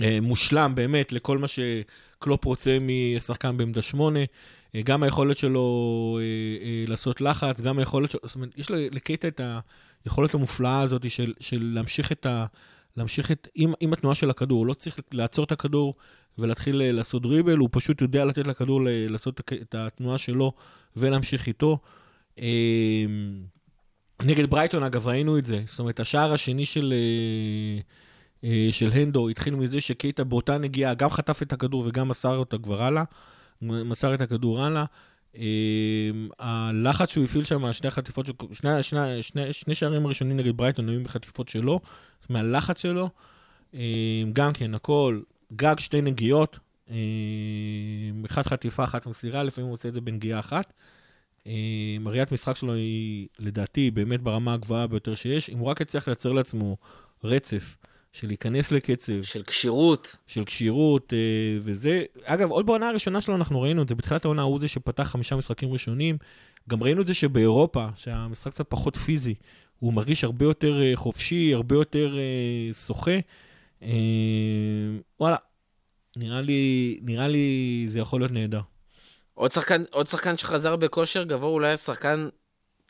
[0.00, 4.20] אה, מושלם באמת לכל מה שקלופ רוצה משחקן בעמדה שמונה.
[4.74, 6.24] אה, גם היכולת שלו אה,
[6.66, 9.40] אה, לעשות לחץ, גם היכולת שלו, זאת אומרת, יש ל- לקייטה את
[10.04, 12.46] היכולת המופלאה הזאת של, של להמשיך את ה...
[12.96, 15.94] להמשיך את, עם, עם התנועה של הכדור, הוא לא צריך לעצור את הכדור
[16.38, 20.52] ולהתחיל לעשות דריבל, הוא פשוט יודע לתת לכדור לעשות את התנועה שלו
[20.96, 21.78] ולהמשיך איתו.
[24.24, 25.62] נגד ברייטון, אגב, ראינו את זה.
[25.66, 26.94] זאת אומרת, השער השני של,
[28.70, 32.82] של הנדו התחיל מזה שקייטה באותה נגיעה גם חטף את הכדור וגם מסר אותה כבר
[32.82, 33.04] הלאה.
[33.62, 34.84] מסר את הכדור הלאה.
[35.36, 40.88] אה, הלחץ שהוא הפעיל שם, שני החטיפות, שני, שני, שני, שני שערים הראשונים נגד ברייטון
[40.88, 41.80] היו בחטיפות שלו,
[42.28, 43.10] מהלחץ שלו.
[43.74, 45.20] אה, גם כן, הכל,
[45.56, 46.58] גג שתי נגיעות,
[46.90, 46.96] אה,
[48.26, 50.72] אחת חטיפה, אחת מסירה, לפעמים הוא עושה את זה בנגיעה אחת.
[52.06, 55.50] הראיית משחק שלו היא, לדעתי, באמת ברמה הגבוהה ביותר שיש.
[55.50, 56.76] אם הוא רק יצליח לייצר לעצמו
[57.24, 57.76] רצף
[58.14, 60.16] של להיכנס לקצב, של כשירות.
[60.26, 61.18] של כשירות אה,
[61.60, 62.02] וזה.
[62.24, 65.36] אגב, עוד בעונה הראשונה שלו אנחנו ראינו את זה, בתחילת העונה הוא זה שפתח חמישה
[65.36, 66.18] משחקים ראשונים.
[66.68, 69.34] גם ראינו את זה שבאירופה, שהמשחק קצת פחות פיזי,
[69.78, 73.18] הוא מרגיש הרבה יותר אה, חופשי, הרבה יותר אה, שוחה.
[75.20, 75.36] וואלה,
[76.16, 78.60] נראה לי, נראה לי זה יכול להיות נהדר.
[79.34, 82.28] עוד שחקן, עוד שחקן שחזר בכושר גבוה, אולי השחקן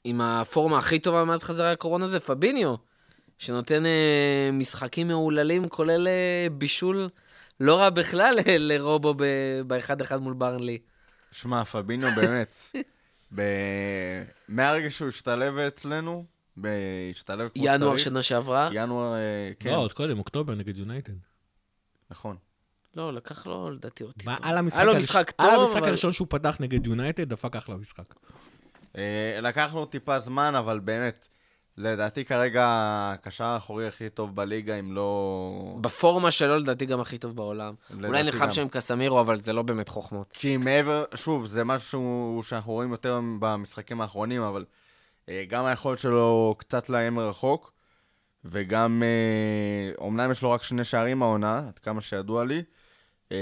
[0.04, 2.74] עם הפורמה הכי טובה מאז חזרה הקורונה זה פביניו,
[3.38, 7.08] שנותן אה, משחקים מהוללים, כולל אה, בישול
[7.60, 9.24] לא רע בכלל אה, לרובו ב-
[9.66, 10.78] באחד אחד מול ברנלי.
[11.32, 12.56] שמע, פבינו באמת,
[13.34, 13.42] ב...
[14.48, 16.24] מהרגע שהוא השתלב אצלנו,
[16.60, 16.68] ב...
[17.10, 18.68] השתלב כמו ינואר צריך, שנה שעברה.
[18.72, 19.18] ינואר, אה,
[19.60, 21.12] כן, לא, עוד קודם, אוקטובר נגד יונייטד.
[22.10, 22.36] נכון.
[22.96, 24.24] לא, לקח לו לדעתי אותי.
[24.26, 26.86] מה, על המשחק היה לו הראש- משחק על טוב, המשחק אבל- הראשון שהוא פתח נגד
[26.86, 28.14] יונייטד, דפק אחלה משחק.
[28.98, 31.28] אה, לקח לו טיפה זמן, אבל באמת,
[31.76, 35.76] לדעתי כרגע הקשר האחורי הכי טוב בליגה, אם לא...
[35.80, 37.74] בפורמה שלו לדעתי גם הכי טוב בעולם.
[38.04, 38.50] אולי נלחם גם.
[38.50, 40.26] שם עם קסמירו, אבל זה לא באמת חוכמות.
[40.32, 44.64] כי מעבר, שוב, זה משהו שאנחנו רואים יותר במשחקים האחרונים, אבל
[45.28, 47.72] אה, גם היכולת שלו קצת לאיים רחוק,
[48.44, 52.62] וגם, אה, אומנם יש לו רק שני שערים העונה, עד כמה שידוע לי,
[53.32, 53.36] אה,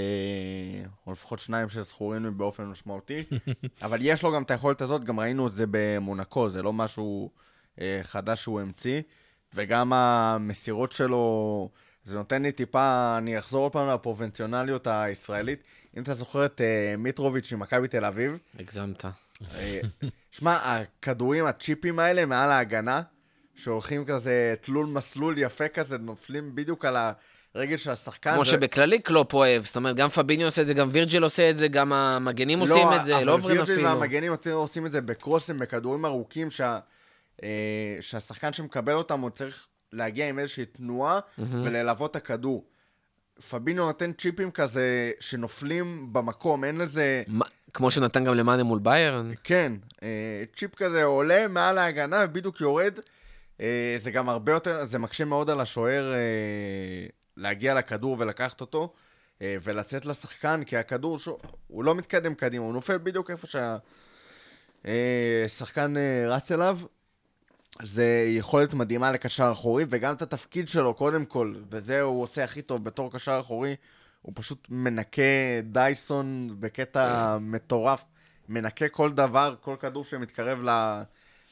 [1.07, 3.23] או לפחות שניים שזכורים לי באופן משמעותי,
[3.85, 7.29] אבל יש לו גם את היכולת הזאת, גם ראינו את זה במונקו, זה לא משהו
[8.03, 9.01] חדש שהוא המציא,
[9.53, 11.69] וגם המסירות שלו,
[12.03, 15.63] זה נותן לי טיפה, אני אחזור עוד פעם לפרובנציונליות הישראלית.
[15.97, 19.05] אם אתה זוכר את אה, מיטרוביץ' ממכבי תל אביב, הגזמת.
[19.55, 19.79] אה,
[20.31, 23.01] שמע, הכדורים, הצ'יפים האלה מעל ההגנה,
[23.55, 26.97] שהולכים כזה תלול מסלול יפה כזה, נופלים בדיוק על
[27.55, 28.31] הרגל של השחקן.
[28.31, 31.49] כמו ו- שבכללי קלופ אוהב, זאת אומרת, גם פביניו עושה את זה, גם וירג'ל עושה
[31.49, 33.99] את זה, גם המגנים עושים את זה, לא עוברים אבל וירג'יל אפילו.
[33.99, 36.79] והמגנים עושים את זה בקרוסים, בכדורים ארוכים, שה, אה,
[38.01, 42.65] שהשחקן שמקבל אותם, הוא צריך להגיע עם איזושהי תנועה וללוות את הכדור.
[43.49, 47.23] פבינו נותן צ'יפים כזה שנופלים במקום, אין לזה...
[47.27, 49.31] מה- כמו שהוא נתן גם למאנה מול ביירן.
[49.43, 49.71] כן,
[50.03, 52.99] אה, צ'יפ כזה עולה מעל ההגנה ובדיוק יורד.
[53.61, 56.17] אה, זה גם הרבה יותר, זה מקשה מאוד על השוער אה,
[57.37, 58.93] להגיע לכדור ולקחת אותו
[59.41, 61.17] אה, ולצאת לשחקן, כי הכדור,
[61.67, 63.47] הוא לא מתקדם קדימה, הוא נופל בדיוק איפה
[64.85, 65.93] שהשחקן
[66.27, 66.79] רץ אליו.
[67.81, 72.61] זה יכולת מדהימה לקשר אחורי, וגם את התפקיד שלו, קודם כל, וזה הוא עושה הכי
[72.61, 73.75] טוב בתור קשר אחורי,
[74.21, 75.21] הוא פשוט מנקה
[75.63, 78.05] דייסון בקטע מטורף,
[78.49, 80.59] מנקה כל דבר, כל כדור שמתקרב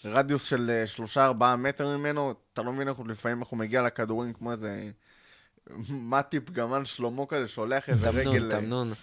[0.06, 3.60] לרדיוס של אה, שלושה ארבעה מטר ממנו, אתה לא מבין איך הוא לפעמים איך הוא
[3.60, 4.90] מגיע לכדורים כמו איזה
[5.90, 8.94] מטיפ גמל שלמה כזה, שולח איזה תמנון, רגל, אה, תמנון.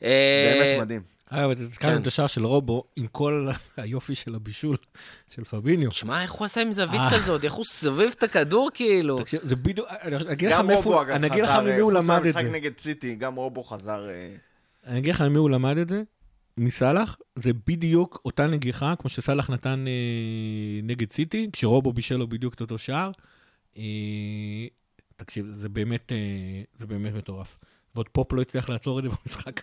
[0.00, 1.19] באמת אה, מדהים.
[1.30, 2.02] אתה הזכרת כן.
[2.02, 4.76] את השער של רובו, עם כל היופי של הבישול
[5.30, 5.92] של פביניו.
[5.92, 7.10] שמע, איך הוא עשה עם זווית אה.
[7.14, 7.44] כזאת?
[7.44, 9.20] איך הוא סובב את הכדור כאילו?
[9.20, 12.26] תקשיב, זה בדיוק, אני אגיד לך מאיפה, אני אגיד לך ממי אה, הוא חוץ למד
[12.26, 12.42] את זה.
[12.42, 14.08] נגד סיטי, גם רובו חזר...
[14.08, 14.34] אה,
[14.86, 16.02] אני אגיד לך ממי הוא למד את זה,
[16.56, 22.54] מסאלח, זה בדיוק אותה נגיחה, כמו שסאלח נתן אה, נגד סיטי, כשרובו בישל לו בדיוק
[22.54, 23.10] את אותו שער.
[23.76, 23.82] אה,
[25.16, 27.56] תקשיב, זה באמת, אה, זה באמת מטורף.
[27.94, 29.60] ועוד פופ לא הצליח לעצור את זה במשחק.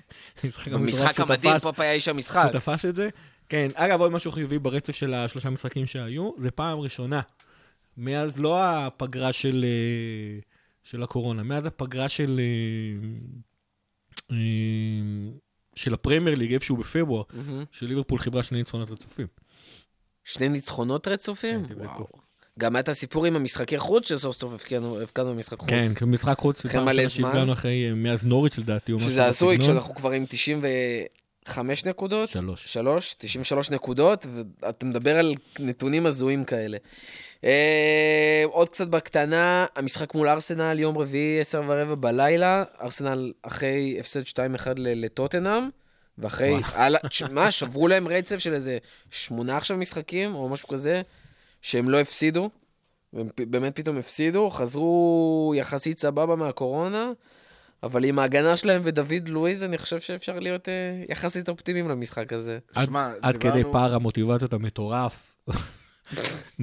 [0.72, 2.42] במשחק המדהים, פופ היה איש המשחק.
[2.42, 3.10] שהוא תפס את זה.
[3.50, 7.22] כן, אגב, עוד משהו חיובי ברצף של השלושה משחקים שהיו, זה פעם ראשונה.
[7.98, 10.40] מאז לא הפגרה של, אה,
[10.84, 13.08] של הקורונה, מאז הפגרה של, אה,
[14.32, 14.38] אה,
[15.76, 17.64] של הפרמייר ליג, איפשהו בפברואר, מהמם.
[17.72, 19.28] שליברפול חיברה שני ניצחונות רצופים.
[20.24, 21.68] שני ניצחונות רצופים?
[21.68, 21.74] כן.
[21.78, 22.27] וואו.
[22.60, 25.70] גם היה את הסיפור עם המשחקי חוץ שסוף סוף הפקדנו הפקדנו במשחק חוץ.
[25.70, 27.10] כן, משחק חוץ, אחרי מלא זמן.
[27.10, 29.78] שהפגענו אחרי, אה, מאז נוריץ' לדעתי, או משהו שזה הזוי, בסגנון.
[29.78, 32.30] כשאנחנו כבר עם 95 נקודות.
[32.30, 32.74] שלוש.
[32.74, 34.26] שלוש, 93 נקודות,
[34.62, 36.78] ואתה מדבר על נתונים הזויים כאלה.
[37.44, 44.22] אה, עוד קצת בקטנה, המשחק מול ארסנל, יום רביעי, 10 ורבע בלילה, ארסנל אחרי הפסד
[44.24, 44.40] 2-1
[44.78, 45.70] ל- לטוטנאם,
[46.18, 46.56] ואחרי,
[47.32, 48.78] מה, שברו להם רצף של איזה
[49.12, 51.02] שמונה עכשיו משחקים, או משהו כזה,
[51.68, 52.50] שהם לא הפסידו,
[53.14, 57.12] והם באמת פתאום הפסידו, חזרו יחסית סבבה מהקורונה,
[57.84, 62.60] אבל עם ההגנה שלהם ודוד לואיז, אני חושב שאפשר להיות אה, יחסית אופטימיים למשחק הזה.
[62.76, 65.32] עד, שמע, עד דיברנו- כדי פער המוטיבציות המטורף.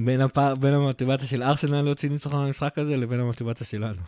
[0.05, 4.01] בין, הפער, בין המוטיבציה של ארסנל להוציא ניצחון במשחק הזה לבין המוטיבציה שלנו.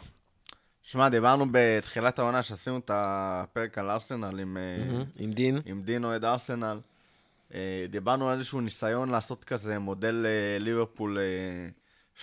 [0.81, 5.59] שמע, דיברנו בתחילת העונה שעשינו את הפרק על ארסנל עם, מהמם, עם דין.
[5.65, 6.79] עם דין אוהד ארסנל.
[7.53, 11.69] אה, דיברנו על איזשהו ניסיון לעשות כזה מודל אה, ליברפול אה,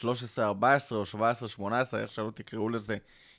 [0.00, 0.42] 13-14
[0.92, 1.02] או
[1.60, 2.96] 17-18, איך שלא תקראו לזה,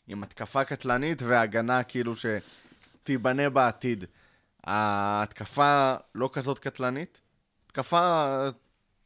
[0.07, 4.05] עם התקפה קטלנית והגנה כאילו שתיבנה בעתיד.
[4.63, 7.21] ההתקפה לא כזאת קטלנית,
[7.65, 8.35] התקפה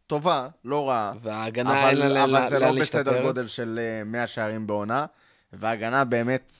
[0.08, 1.14] טובה, לא רעה.
[1.20, 3.22] וההגנה אין לה אבל, לאן אבל זה לא בסדר להשתפר.
[3.22, 5.06] גודל של אה, 100 שערים בעונה,
[5.54, 6.54] וההגנה באמת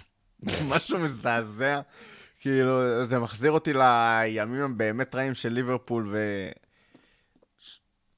[0.70, 1.80] משהו מזעזע.
[2.40, 6.18] כאילו, זה מחזיר אותי לימים הבאמת רעים של ליברפול, ו...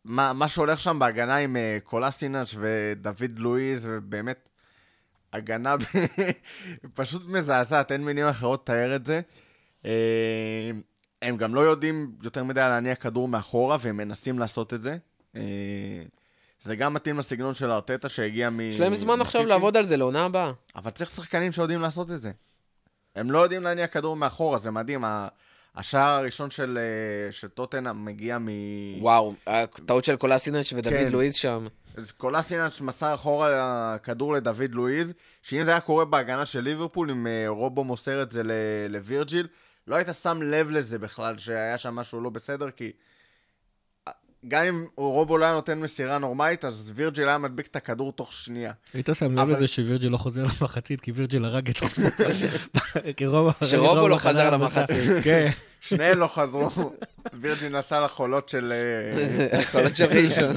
[0.04, 4.48] מה, מה שהולך שם בהגנה עם אה, קולסינאץ' ודוד לואיז, ובאמת,
[5.32, 5.82] הגנה ב-
[6.94, 9.20] פשוט מזעזעת, אין מילים אחרות לתאר את זה.
[9.84, 10.70] אה,
[11.22, 14.96] הם גם לא יודעים יותר מדי להניע כדור מאחורה, והם מנסים לעשות את זה.
[15.36, 15.42] אה,
[16.62, 18.60] זה גם מתאים לסגנון של ארטטה שהגיע מ...
[18.60, 19.46] יש להם זמן עכשיו.
[19.46, 20.52] לעבוד על זה לעונה הבאה.
[20.76, 22.30] אבל צריך שחקנים שיודעים לעשות את זה.
[23.16, 25.04] הם לא יודעים להניע כדור מאחורה, זה מדהים.
[25.76, 28.48] השער הראשון של, אה, של טוטנאם מגיע מ...
[29.00, 31.12] וואו, הטעות של קולסינץ' ודוד כן.
[31.12, 31.66] לואיז שם.
[31.96, 37.26] אז קולסינאץ' מסר אחורה כדור לדוד לואיז, שאם זה היה קורה בהגנה של ליברפול, אם
[37.26, 38.42] אה, רובו מוסר את זה
[38.88, 39.46] לווירג'יל,
[39.86, 42.90] לא היית שם לב לזה בכלל, שהיה שם משהו לא בסדר, כי אה,
[44.48, 48.32] גם אם רובו לא היה נותן מסירה נורמלית, אז וירג'יל היה מדביק את הכדור תוך
[48.32, 48.72] שנייה.
[48.94, 51.76] היית שם לב לזה שווירג'ל לא חוזר למחצית, כי וירג'ל הרג את
[53.26, 53.50] רובו...
[53.70, 55.10] שרובו לא חזר למחצית.
[55.24, 55.50] כן.
[55.80, 56.70] שניהם לא חזרו,
[57.32, 58.72] וירג'יל נסע לחולות של...
[58.72, 60.56] אה, יכולות של ראשון.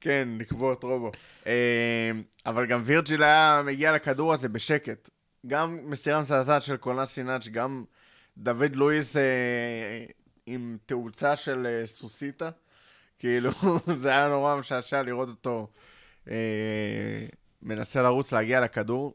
[0.00, 1.12] כן, לקבור את רובו.
[1.46, 2.10] אה,
[2.46, 5.10] אבל גם וירג'יל היה מגיע לכדור הזה בשקט.
[5.46, 7.84] גם מסירה מזעזעת של קולנס סינאץ', גם
[8.38, 9.22] דוד לואיס אה,
[10.46, 12.50] עם תאוצה של אה, סוסיתא.
[13.18, 13.50] כאילו,
[14.02, 15.68] זה היה נורא משעשע לראות אותו
[16.30, 16.34] אה,
[17.62, 19.14] מנסה לרוץ להגיע לכדור.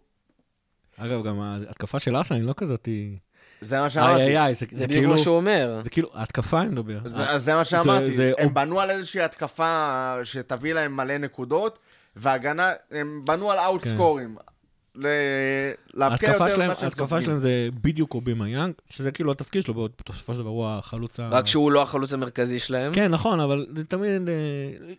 [0.98, 3.18] אגב, גם ההתקפה של ארסנל היא לא כזאת, היא...
[3.62, 4.22] זה מה איי שאמרתי.
[4.22, 5.12] איי איי, זה זה זה בדיוק כאילו...
[5.12, 5.80] מה שהוא אומר.
[5.84, 7.00] זה כאילו, ההתקפה אני מדבר.
[7.10, 11.80] זה, זה מה שאמרתי, זה- הם בנו על איזושהי התקפה שתביא להם מלא נקודות,
[12.16, 14.36] והגנה, הם בנו על אאוטסקורים.
[14.36, 14.52] ל-
[14.96, 17.22] להבקיע ההתקפה יותר שלהם, ממה שהם ההתקפה.
[17.22, 21.30] שלהם זה בדיוק אובימה יאנג, שזה כאילו התפקיד שלו, בסופו של דבר הוא החלוץ ה...
[21.30, 22.94] רק שהוא לא החלוץ המרכזי שלהם.
[22.94, 24.30] כן, נכון, אבל זה תמיד...
[24.30, 24.34] אה,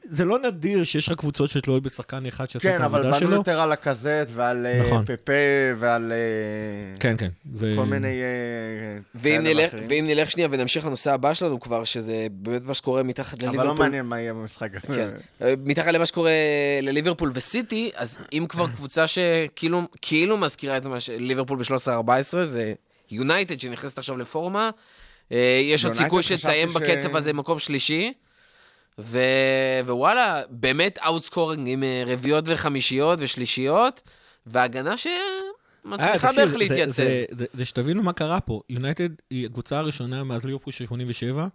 [0.05, 3.28] זה לא נדיר שיש לך קבוצות שתלויות בשחקן אחד שעושה את כן, אבל העבודה בנו
[3.28, 3.36] שלו.
[3.36, 5.05] יותר על הקזט ועל אה, נכון.
[5.05, 5.32] פפה
[5.76, 7.30] ועל אה, כן, כן.
[7.55, 8.20] ו- כל מיני
[9.14, 9.74] ואם נלך.
[9.88, 13.68] ואם נלך שנייה ונמשיך לנושא הבא שלנו כבר, שזה באמת מה שקורה מתחת אבל לליברפול.
[13.68, 15.11] לא מעניין מה יהיה במשחק הזה.
[15.38, 15.47] כן.
[15.64, 16.32] מתחת למה שקורה
[16.82, 22.11] לליברפול וסיטי, אז אם כבר קבוצה שכאילו כאילו מזכירה את מה שליברפול ב-13-14,
[22.45, 22.74] זה
[23.11, 24.70] יונייטד שנכנסת עכשיו לפורמה.
[25.33, 28.12] אה, יש עוד סיכוי שתסיים ש- בקצב הזה מקום שלישי.
[28.99, 29.18] ו...
[29.87, 34.03] ווואלה, באמת outscoring עם אה, רביעיות וחמישיות ושלישיות,
[34.47, 36.93] והגנה אה, שמצליחה תקשיב, בערך להתייצב.
[36.93, 38.61] זה- זה- זה שתבינו מה קרה פה.
[38.70, 41.47] יונייטד היא הקבוצה הראשונה מאז ליברפול של 87,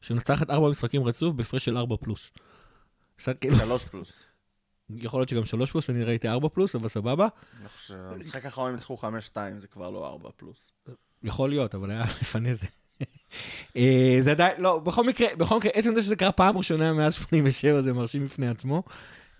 [0.00, 2.30] שמנצחת ארבע משחקים רצוף בהפרש של ארבע פלוס.
[3.58, 4.12] שלוש פלוס.
[4.96, 7.28] יכול להיות שגם שלוש פלוס, אני ראיתי ארבע פלוס, אבל סבבה.
[7.60, 10.72] אני חושב, המשחק האחרון הם ניצחו חמש שתיים, זה כבר לא ארבע פלוס.
[11.22, 12.66] יכול להיות, אבל היה לפני זה.
[13.76, 17.14] אה, זה עדיין, לא, בכל מקרה, בכל מקרה, עצם זה שזה קרה פעם ראשונה מאז
[17.14, 18.82] 87, זה מרשים בפני עצמו.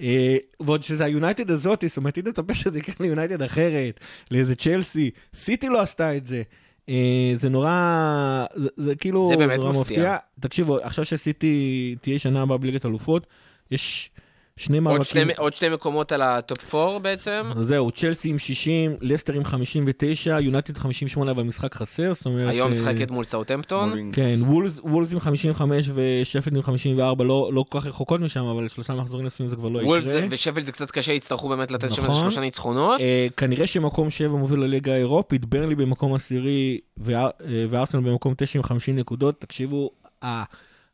[0.01, 5.11] אה, ועוד שזה היונייטד הזאת, זאת אומרת, הייתי מצפה שזה יקרה ליונייטד אחרת, לאיזה צ'לסי,
[5.35, 6.43] סיטי לא עשתה את זה.
[6.89, 10.17] אה, זה נורא, זה, זה כאילו, זה באמת מפתיע.
[10.41, 13.27] תקשיבו, עכשיו שסיטי תהיה שנה הבאה בליגת אלופות,
[13.71, 14.11] יש
[14.57, 15.05] שני עוד מאבקים.
[15.23, 17.51] שני- עוד שני מקומות על ה top 4 בעצם.
[17.59, 22.51] זהו, צ'לסי עם 60, לסטר עם 59, יונייטד 58, אבל משחק חסר, זאת אומרת...
[22.51, 23.89] היום אה, משחקת מול סאוטהמפטון.
[23.89, 24.15] מולינג.
[24.15, 28.69] כן, וולס, וולס עם 55 ושפילד עם 54, לא, לא כל כך רחוקות משם, אבל
[28.69, 30.27] שלושה מחזורים לסיום זה כבר לא וולס יקרה.
[30.31, 32.11] ושפילד זה קצת קשה, יצטרכו באמת לתת שם נכון.
[32.11, 33.01] איזה שלושה ניצחונות.
[33.01, 36.79] אה, כנראה שמקום 7 מוביל לליגה האירופית, ברנלי במקום עשירי
[37.13, 37.29] אה,
[37.71, 39.41] וארסנל במקום 9 עם 50 נקודות.
[39.41, 39.91] תקשיבו,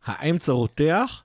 [0.06, 1.22] האמצע רותח.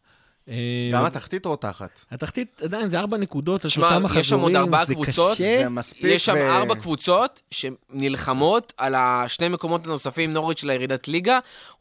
[0.49, 2.05] אה, גם התחתית רותחת.
[2.11, 5.37] התחתית עדיין זה 4 נקודות, על שמע, שלושה יש שם עוד מחזורים, ארבעה זה קבוצות.
[5.37, 6.03] זה מספיק.
[6.03, 11.39] יש שם ארבע קבוצות שנלחמות על השני מקומות הנוספים, נוריץ' לירידת ליגה.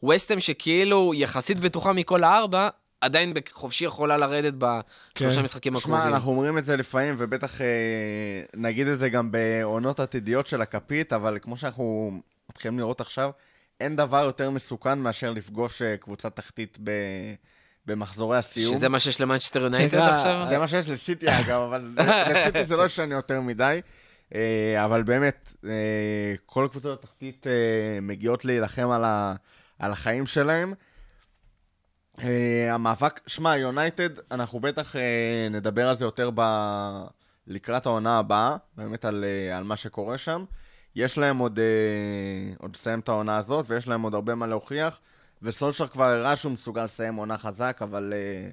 [0.09, 2.69] וסטם שכאילו יחסית בטוחה מכל הארבע,
[3.01, 5.43] עדיין חופשי יכולה לרדת בשלושה כן.
[5.43, 6.13] משחקים שמע, הקרובים.
[6.13, 7.67] אנחנו אומרים את זה לפעמים, ובטח אה,
[8.55, 12.11] נגיד את זה גם בעונות עתידיות של הכפית, אבל כמו שאנחנו
[12.49, 13.31] מתחילים לראות עכשיו,
[13.79, 16.91] אין דבר יותר מסוכן מאשר לפגוש אה, קבוצת תחתית ב...
[17.87, 18.75] במחזורי הסיום.
[18.75, 20.45] שזה מה שיש למנצ'סטר יונייטד עכשיו?
[20.49, 21.91] זה מה שיש לסיטי אגב, אבל
[22.29, 23.81] לסיטי זה לא ישנה יותר מדי.
[24.35, 29.35] אה, אבל באמת, אה, כל קבוצות התחתית אה, מגיעות להילחם על, ה,
[29.79, 30.73] על החיים שלהם.
[32.71, 34.95] המאבק, שמע, יונייטד, אנחנו בטח
[35.51, 36.41] נדבר על זה יותר ב...
[37.47, 40.45] לקראת העונה הבאה, באמת על, על מה שקורה שם.
[40.95, 41.59] יש להם עוד,
[42.59, 45.01] עוד לסיים את העונה הזאת, ויש להם עוד הרבה מה להוכיח.
[45.45, 48.49] וסולשר כבר הראה שהוא מסוגל לסיים עונה חזק, אבל אה,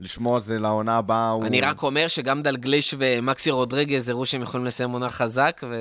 [0.00, 1.46] לשמור על זה לעונה הבאה הוא...
[1.46, 5.74] אני רק אומר שגם דלגליש ומקסי רודריגז הראו שהם יכולים לסיים עונה חזק, ו...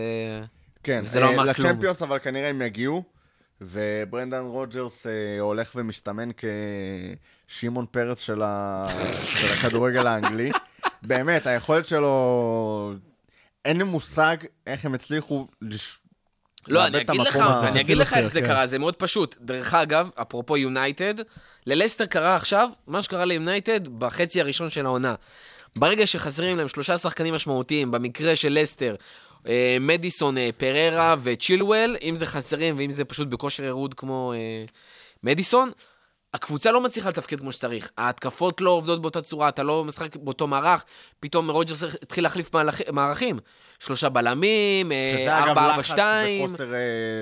[0.83, 1.67] כן, זה לא אה, אמר כלום.
[1.67, 3.03] לצ'מפיונס, אבל כנראה הם יגיעו.
[3.61, 6.29] וברנדן רוג'רס אה, הולך ומסתמן
[7.47, 8.83] כשמעון פרס של, ה...
[9.39, 10.51] של הכדורגל האנגלי.
[11.01, 12.93] באמת, היכולת שלו...
[13.65, 14.37] אין לי מושג
[14.67, 15.99] איך הם הצליחו לש...
[16.67, 17.35] לא, אני אגיד לך.
[17.63, 18.47] אני אגיד לך איך זה כן.
[18.47, 19.35] קרה, זה מאוד פשוט.
[19.41, 21.13] דרך אגב, אפרופו יונייטד,
[21.65, 25.15] ללסטר קרה עכשיו מה שקרה ליונייטד בחצי הראשון של העונה.
[25.75, 28.95] ברגע שחסרים להם שלושה שחקנים משמעותיים, במקרה של לסטר,
[29.47, 34.65] אה, מדיסון, אה, פררה וצ'ילואל, אם זה חסרים ואם זה פשוט בכושר ירוד כמו אה,
[35.23, 35.71] מדיסון,
[36.33, 37.89] הקבוצה לא מצליחה לתפקד כמו שצריך.
[37.97, 40.83] ההתקפות לא עובדות באותה צורה, אתה לא משחק באותו מערך,
[41.19, 43.39] פתאום רוג'רס התחיל להחליף מהלכ- מערכים.
[43.79, 46.45] שלושה בלמים, אה, שזה אגב ארבע, ארבע, לחץ שתיים.
[46.45, 46.79] וחוסר אה,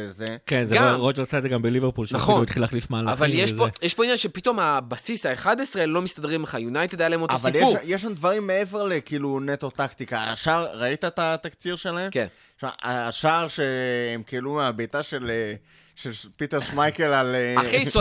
[0.08, 0.38] זה.
[0.46, 0.96] כן, זה גם.
[1.00, 2.36] רוג'ר עשה את זה גם בליברפול, נכון.
[2.36, 3.10] שהוא התחיל להחליף מהלכים.
[3.14, 3.58] אבל יש וזה.
[3.62, 5.48] פה, יש פה עניין שפתאום הבסיס ה-11
[5.88, 7.72] לא מסתדרים לך, יונייטד היה להם אותו אבל סיפור.
[7.78, 10.24] יש, יש שם דברים מעבר לכאילו נטו טקטיקה.
[10.24, 12.12] השער, ראית את התקציר שלהם?
[12.12, 12.28] כן.
[12.84, 15.54] השער שהם כאילו מהבעיטה של, אה,
[16.02, 17.36] של פיטר שמייקל על...
[17.36, 17.86] אה, אחי,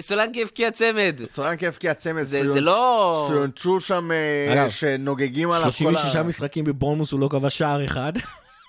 [0.00, 1.20] סולנקי, הבקיע צמד.
[1.24, 2.22] סולנקי הבקיע צמד.
[2.22, 3.24] זה, לא...
[3.28, 5.98] ציונצ'ו שם, אה, שנוגגים עליו כל ה...
[5.98, 8.12] 36 משחקים בבורנמוס הוא לא כבש שער אחד.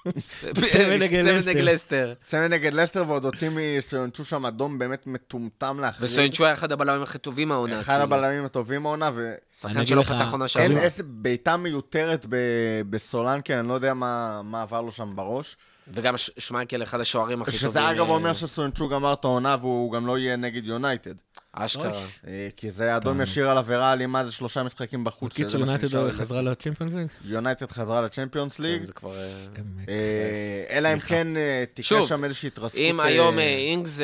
[0.71, 1.23] צמד נגד
[1.55, 2.13] לסטר.
[2.23, 6.09] צמד נגד לסטר, ועוד הוציא מסיונצ'ו שם אדום באמת מטומטם להחריד.
[6.09, 7.79] וסוינצ'ו היה אחד הבלמים הכי טובים מהעונה.
[7.79, 8.03] אחד כאילו.
[8.03, 9.25] הבלמים הטובים מהעונה, ו...
[9.25, 9.35] אני
[9.73, 10.81] שחקן שלא פתח עונה אין שעברה.
[10.81, 15.57] איזה בעיטה מיותרת ב- בסולנקי, אני לא יודע מה מה עבר לו שם בראש.
[15.93, 17.69] וגם ש- שמייקל, אחד השוערים הכי טובים.
[17.69, 21.13] שזה אגב אה, אומר שסויונצ'ו גמר את העונה והוא גם לא יהיה נגד יונייטד.
[21.53, 22.03] אשכרה.
[22.27, 25.35] אה, כי זה אדום ישיר על עבירה אלימה, זה שלושה משחקים בחוץ.
[25.35, 27.07] קיצור, שזה מה יונייטד חזרה לצ'מפיונס ליג?
[27.25, 28.83] יונייטד חזרה לצ'מפיונס ליג.
[28.83, 29.13] זה כבר...
[29.15, 29.45] אה,
[29.89, 31.27] אה, אלא אם כן
[31.73, 32.81] תקרה שם איזושהי התרסקות.
[32.81, 33.99] אם היום אינגס...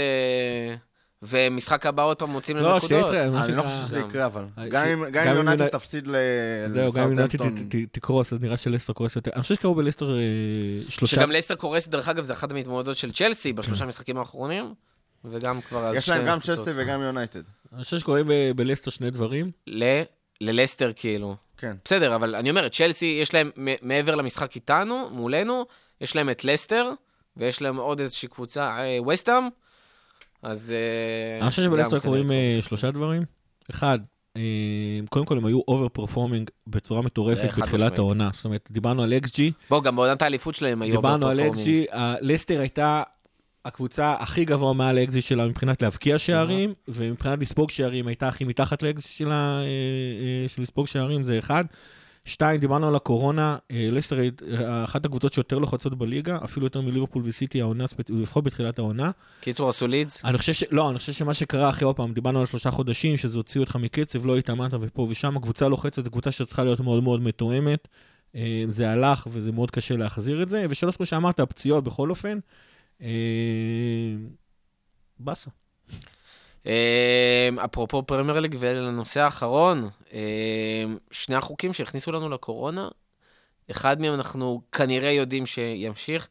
[1.24, 3.06] אה, ומשחק הבא עוד פעם מוצאים להם לא, נקודות.
[3.12, 4.00] שיהיה מה אני לא חושב שזה.
[4.00, 4.46] יקרה, אבל.
[4.58, 5.06] אה, גם אם-
[5.36, 6.16] יונייטד- תפסיד ל...
[6.70, 9.32] זהו, גם אם ת- תקרוס, אז נראה שלסטר קורס יותר.
[9.36, 10.22] אני חושב שקראו בלסטר אה,
[10.90, 11.16] שלושה...
[11.16, 14.74] שגם לסטר קורס, דרך אגב, זה אחת המתמודדות של צ'לסי בשלושה משחקים האחרונים,
[15.26, 15.86] וגם כבר...
[15.88, 16.40] אז יש להם גם.
[16.40, 17.42] צ'לסי וגם יונייטד.
[17.76, 19.52] אני חושב שקוראים בלסטר שני דברים.
[19.68, 20.02] ל-
[20.42, 21.36] ללסטר, כאילו.
[21.58, 21.76] כן.
[21.86, 23.50] בסדר, אבל אני אומר, צ'לסי, יש להם,
[23.82, 25.66] מעבר למשחק איתנו, מולנו,
[26.02, 26.90] יש להם את לסטר,
[27.38, 29.44] ויש להם עוד איזושהי קבוצה, אה, ווסטהאם,
[30.44, 30.74] אז...
[30.74, 32.32] אה, אני חושב שבלסטר קוראים.
[32.32, 33.24] אה, שלושה דברים.
[33.72, 34.00] אחד,
[34.38, 34.42] אה,
[35.10, 37.98] קודם כל הם היו over performing בצורה מטורפת בתחילת.
[37.98, 38.30] העונה.
[38.34, 39.40] זאת אומרת, דיברנו על XG,
[39.70, 41.40] בוא, גם בעונת האליפות שלהם היו דיברנו על.
[41.40, 43.04] XG, לסטר הייתה
[43.66, 48.84] הקבוצה הכי גבוה מעל ה-XG שלה מבחינת להבקיע שערים, ומבחינת לספוג שערים הייתה הכי מתחת
[48.84, 49.62] ל-XG שלה,
[50.48, 51.66] של לספוג שערים, זה אחד.
[52.26, 56.82] שתיים, דיברנו על הקורונה, אה, לסטר היא אה, אחת הקבוצות שיותר לוחצות בליגה, אפילו יותר
[56.82, 59.12] מליברפול וסיטי העונה, לפחות בתחילת העונה.
[59.42, 60.26] קיצור, עשו לידס.
[60.26, 60.64] אני חושב ש...
[60.72, 63.76] לא, אני חושב שמה שקרה אחרי, עוד פעם, דיברנו על שלושה חודשים, שזה הוציא אותך
[63.76, 67.88] מקצב, לא התאמנת ופה ושם, הקבוצה לוחצת, זו קבוצה שצריכה להיות מאוד מאוד מתואמת.
[68.36, 70.66] אה, זה הלך וזה מאוד קשה להחזיר את זה.
[70.70, 72.40] ושלוש, כמו שאמרת, הפציעות בכל אופן.
[75.20, 75.50] באסה.
[76.68, 80.20] אה, אפרופו פרמייר ליג ולנושא האחרון, אה,
[81.12, 82.90] שני החוקים שהכניסו לנו לקורונה,
[83.72, 86.28] אחד מהם אנחנו כנראה יודעים שימשיך,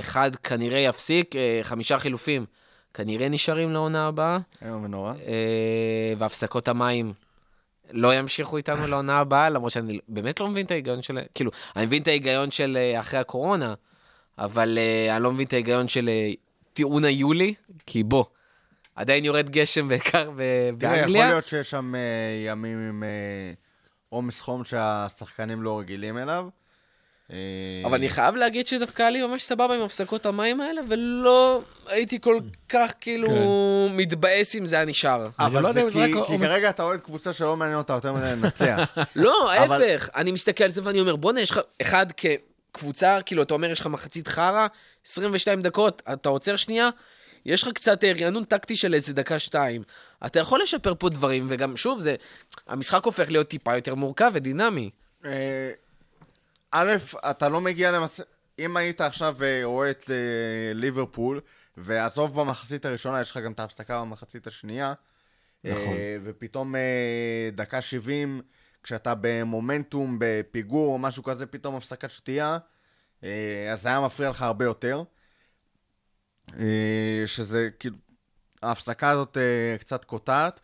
[0.00, 2.46] אחד כנראה יפסיק, אה, חמישה חילופים
[2.94, 5.12] כנראה נשארים לעונה הבאה, איום ונורא.
[5.12, 7.12] אה, והפסקות המים
[7.90, 11.18] לא ימשיכו איתנו לעונה הבאה, למרות שאני באמת לא מבין את ההיגיון של...
[11.34, 13.74] כאילו, אני מבין את ההיגיון של אה, אחרי הקורונה,
[14.38, 14.78] אבל
[15.10, 16.10] אני לא מבין את ההיגיון של
[16.72, 17.54] טיעון היולי,
[17.86, 18.24] כי בוא,
[18.96, 20.34] עדיין יורד גשם בעיקר ב-
[20.78, 21.28] תראה, יכול באנגליה.
[21.28, 22.00] להיות שיש שם אה,
[22.50, 23.08] ימים עם אה,
[24.08, 26.48] עומס חום שהשחקנים לא רגילים אליו.
[27.32, 27.36] אה,
[27.84, 32.20] אבל אני חייב להגיד שדווקא היה לי ממש סבבה עם הפסקות המים האלה, ולא הייתי
[32.20, 32.38] כל
[32.68, 33.28] כך כאילו
[33.90, 35.28] מתבאס אם זה היה נשאר.
[35.40, 37.32] אני לא אבל יודע זה אם זה כי רק כי עומס- כרגע אתה אוהד קבוצה
[37.32, 38.94] שלא מעניין אותה יותר מדי לנצח.
[39.16, 40.08] לא, אבל- ההפך.
[40.16, 43.80] אני מסתכל על זה ואני אומר, בואנה, יש לך אחד כקבוצה, כאילו, אתה אומר, יש
[43.80, 44.66] לך מחצית חרא,
[45.06, 46.88] 22 דקות, אתה עוצר שנייה,
[47.46, 49.82] יש לך קצת אה, רענון טקטי של איזה דקה-שתיים.
[50.26, 52.14] אתה יכול לשפר פה דברים, וגם, שוב, זה...
[52.66, 54.90] המשחק הופך להיות טיפה יותר מורכב ודינמי.
[55.24, 55.70] אה,
[56.70, 56.94] א',
[57.30, 58.20] אתה לא מגיע למס...
[58.58, 61.40] אם היית עכשיו אה, רואה את אה, ליברפול,
[61.76, 64.94] ועזוב במחצית הראשונה, יש לך גם את ההפסקה במחצית השנייה.
[65.64, 65.94] נכון.
[66.22, 66.74] ופתאום
[67.52, 68.42] דקה 70,
[68.82, 72.58] כשאתה במומנטום, בפיגור או משהו כזה, פתאום הפסקת שתייה,
[73.72, 75.02] אז זה היה מפריע לך הרבה יותר.
[76.58, 77.96] אה, שזה כאילו,
[78.62, 80.60] ההפסקה הזאת אה, קצת קוטעת.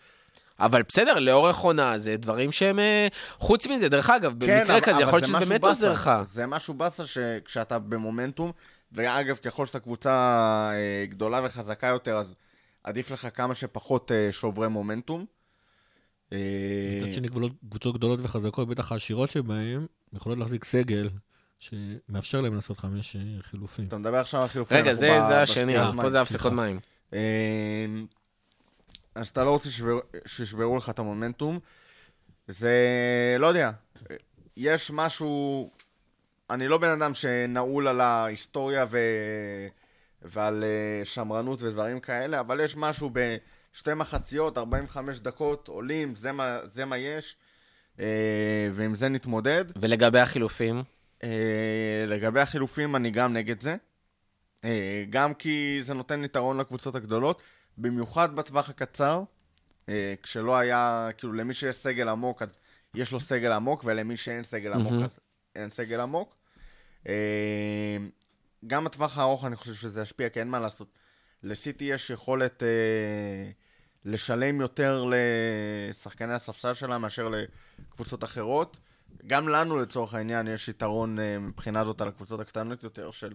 [0.61, 2.79] אבל בסדר, לאורך עונה זה דברים שהם...
[2.79, 3.09] אה,
[3.39, 5.65] חוץ מזה, דרך אגב, במקרה כן, אבל- כזה, אבל יכול להיות זה שזה באמת.
[5.65, 6.11] עוזר לך.
[6.27, 8.53] זה משהו באסה שכשאתה במומנטום,
[8.93, 10.71] ואגב, ככל שאתה קבוצה
[11.09, 12.35] גדולה וחזקה יותר, אז
[12.85, 15.25] עדיף לך כמה שפחות שוברי מומנטום.
[16.31, 17.29] מצד שני,
[17.69, 21.09] קבוצות גדולות וחזקות, בטח העשירות שבהן, יכולות להחזיק סגל
[21.63, 23.87] שמאפשר להם לעשות חמש אה, חילופים.
[23.89, 24.77] אתה מדבר עכשיו על חילופים.
[24.77, 25.75] רגע, זה ב- זה השני.
[26.03, 26.53] פה זה הפסקות.
[26.53, 26.81] מים.
[27.15, 27.19] אה,
[29.15, 31.59] אז אתה לא רוצה שישבר- שישברו לך את המומנטום.
[32.49, 32.73] זה,
[33.39, 33.71] לא יודע,
[34.57, 35.71] יש משהו,
[36.51, 38.99] אני לא בן אדם שנעול על ההיסטוריה ו...
[40.23, 46.59] ועל אה, שמרנות ודברים כאלה, אבל יש משהו בשתי מחציות, 45 דקות, עולים, זה מה,
[46.65, 47.37] זה מה יש,
[48.75, 49.65] ועם זה נתמודד.
[49.77, 50.83] ולגבי החילופים?
[51.25, 53.77] אה, לגבי החילופים, אני גם נגד זה.
[54.65, 57.43] אה, גם כי זה נותן יתרון לקבוצות הגדולות,
[57.79, 59.23] במיוחד בטווח הקצר,
[59.89, 62.59] אה, כשלא היה, כאילו, למי שיש סגל עמוק, אז
[62.95, 65.05] יש לו סגל עמוק, ולמי שאין סגל עמוק, מהמם.
[65.05, 65.21] אז
[65.57, 66.37] אין סגל עמוק.
[68.67, 70.99] גם בטווח הארוך אני חושב שזה ישפיע, כי אין מה לעשות.
[71.43, 73.51] לסיטי יש יכולת אה,
[74.05, 75.05] לשלם יותר
[75.91, 78.77] לשחקני הספסל שלה מאשר לקבוצות אחרות.
[79.27, 83.35] גם לנו לצורך העניין יש יתרון אה, מבחינה זאת על הקבוצות הקטנות יותר של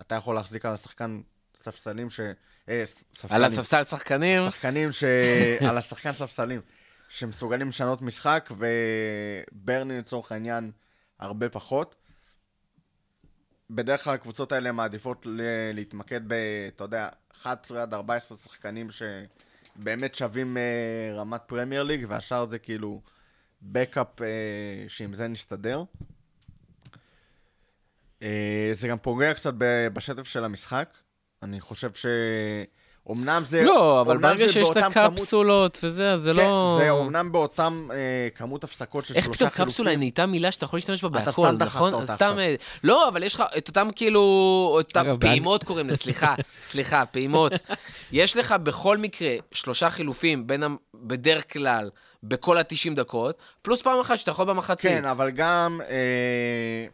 [0.00, 1.20] אתה יכול להחזיק על השחקן
[1.56, 2.20] ספסלים ש...
[2.68, 3.32] אה, ספסלים.
[3.32, 4.50] על הספסל שחקנים?
[4.50, 5.04] שחקנים ש...
[5.68, 6.60] על השחקן ספסלים
[7.08, 10.70] שמסוגלים לשנות משחק וברני לצורך העניין
[11.18, 11.94] הרבה פחות.
[13.70, 16.32] בדרך כלל הקבוצות האלה מעדיפות ל- להתמקד ב,
[16.68, 23.02] אתה יודע, 11 עד 14 שחקנים שבאמת שווים אה, רמת פרמייר ליג, והשאר זה כאילו
[23.62, 24.26] בקאפ אה,
[24.88, 25.82] שעם זה נסתדר.
[28.22, 30.88] אה, זה גם פוגע קצת ב- בשטף של המשחק.
[31.42, 32.06] אני חושב ש...
[33.10, 33.62] אמנם זה...
[33.62, 36.76] לא, אבל אמנם ברגע שיש את באותם כמות- הקפסולות וזה, אז זה כן, לא...
[36.80, 39.70] זה אומנם באותם אה, כמות הפסקות של איך שלושה פתאום חילופים.
[39.70, 41.92] קפסולה היא נהייתה מילה שאתה יכול להשתמש בה אתה בהכל, סתם דחפת נכון?
[41.94, 42.14] אותה סתם...
[42.24, 42.38] עכשיו.
[42.38, 42.54] אה,
[42.84, 44.20] לא, אבל יש לך את אותם כאילו...
[44.72, 46.34] אותם פעימות קוראים לזה, סליחה,
[46.70, 47.52] סליחה, פעימות.
[48.12, 50.62] יש לך בכל מקרה שלושה חילופים בין...
[50.94, 51.90] בדרך כלל
[52.22, 54.90] בכל ה-90 דקות, פלוס פעם אחת שאתה יכול במחצית.
[54.90, 55.80] כן, אבל גם...
[55.88, 56.86] אה,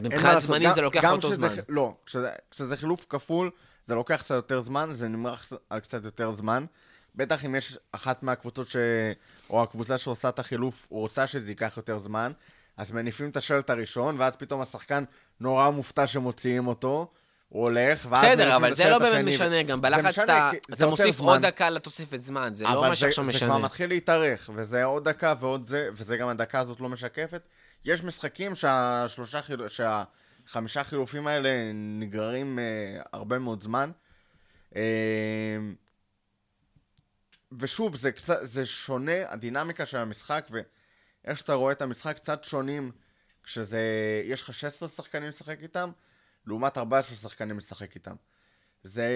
[0.00, 1.48] מבחינת זמנים גם- זה לוקח אותו כשזה זמן.
[1.68, 3.50] לא, כשזה, כשזה חילוף כפול,
[3.86, 6.64] זה לוקח קצת יותר זמן, זה נמרח על קצת יותר זמן.
[7.14, 8.76] בטח אם יש אחת מהקבוצות ש...
[9.50, 12.32] או הקבוצה שעושה את החילוף, רוצה שזה ייקח יותר זמן,
[12.76, 15.04] אז מניפים את השלט הראשון, ואז פתאום השחקן
[15.40, 17.10] נורא מופתע שמוציאים אותו,
[17.48, 19.24] הוא הולך, ואז בסדר, אבל זה לא באמת.
[19.24, 21.20] משנה, גם זה בלחץ משנה, אתה זה אתה מוסיף.
[21.20, 23.48] עוד דקה לתוספת זמן, זה לא אבל מה שעכשיו זה, זה משנה.
[23.48, 27.42] כבר מתחיל להתארך, וזה עוד דקה ועוד זה, וזה גם הדקה הזאת לא משקפת.
[27.84, 29.40] יש משחקים שהשלושה.
[29.68, 33.90] שהחמישה חילופים האלה נגררים אה, הרבה מאוד זמן.
[34.76, 34.82] אה,
[37.58, 42.92] ושוב, זה, קצת, זה שונה, הדינמיקה של המשחק ואיך שאתה רואה את המשחק קצת שונים
[43.42, 43.80] כשזה,
[44.24, 45.90] יש לך 16 שחקנים לשחק איתם,
[46.48, 48.14] לעומת 14 שחקנים לשחק איתם.
[48.82, 49.06] זה...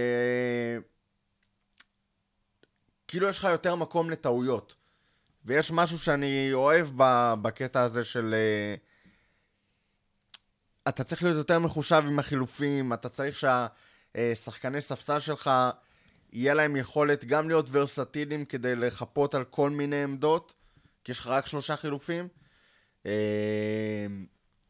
[3.08, 4.74] כאילו יש לך יותר מקום לטעויות.
[5.44, 6.88] ויש משהו שאני אוהב
[7.42, 8.34] בקטע הזה של...
[8.34, 8.74] אה,
[10.88, 15.50] אתה צריך להיות יותר מחושב עם החילופים, אתה צריך שהשחקני ספסל שלך,
[16.32, 20.52] יהיה להם יכולת גם להיות ורסטיליים כדי לחפות על כל מיני עמדות,
[21.04, 22.28] כי יש לך רק שלושה חילופים,
[23.06, 24.06] אה,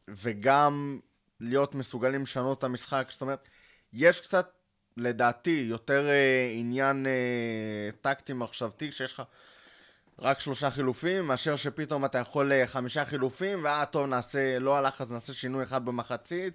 [0.07, 0.99] וגם
[1.39, 3.07] להיות מסוגלים לשנות את המשחק.
[3.09, 3.47] זאת אומרת,
[3.93, 4.51] יש קצת,
[4.97, 9.23] לדעתי, יותר אה, עניין אה, טקטי מחשבתי, כשיש לך
[10.19, 15.01] רק שלושה חילופים, מאשר שפתאום אתה יכול אה, חמישה חילופים, ואה, טוב, נעשה, לא הלך,
[15.01, 16.53] אז נעשה שינוי אחד במחצית,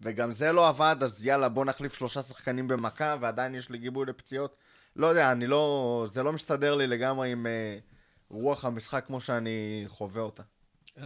[0.00, 4.06] וגם זה לא עבד, אז יאללה, בוא נחליף שלושה שחקנים במכה, ועדיין יש לי גיבוי
[4.06, 4.56] לפציעות.
[4.96, 6.06] לא יודע, אני לא...
[6.12, 7.78] זה לא מסתדר לי לגמרי עם אה,
[8.30, 10.42] רוח המשחק כמו שאני חווה אותה.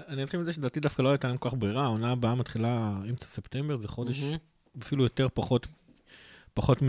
[0.08, 3.26] אני אתחיל מזה שלדעתי דווקא לא הייתה לנו כל כך ברירה, העונה הבאה מתחילה אמצע
[3.26, 4.22] ספטמבר, זה חודש
[4.82, 5.66] אפילו יותר פחות,
[6.54, 6.88] פחות מ...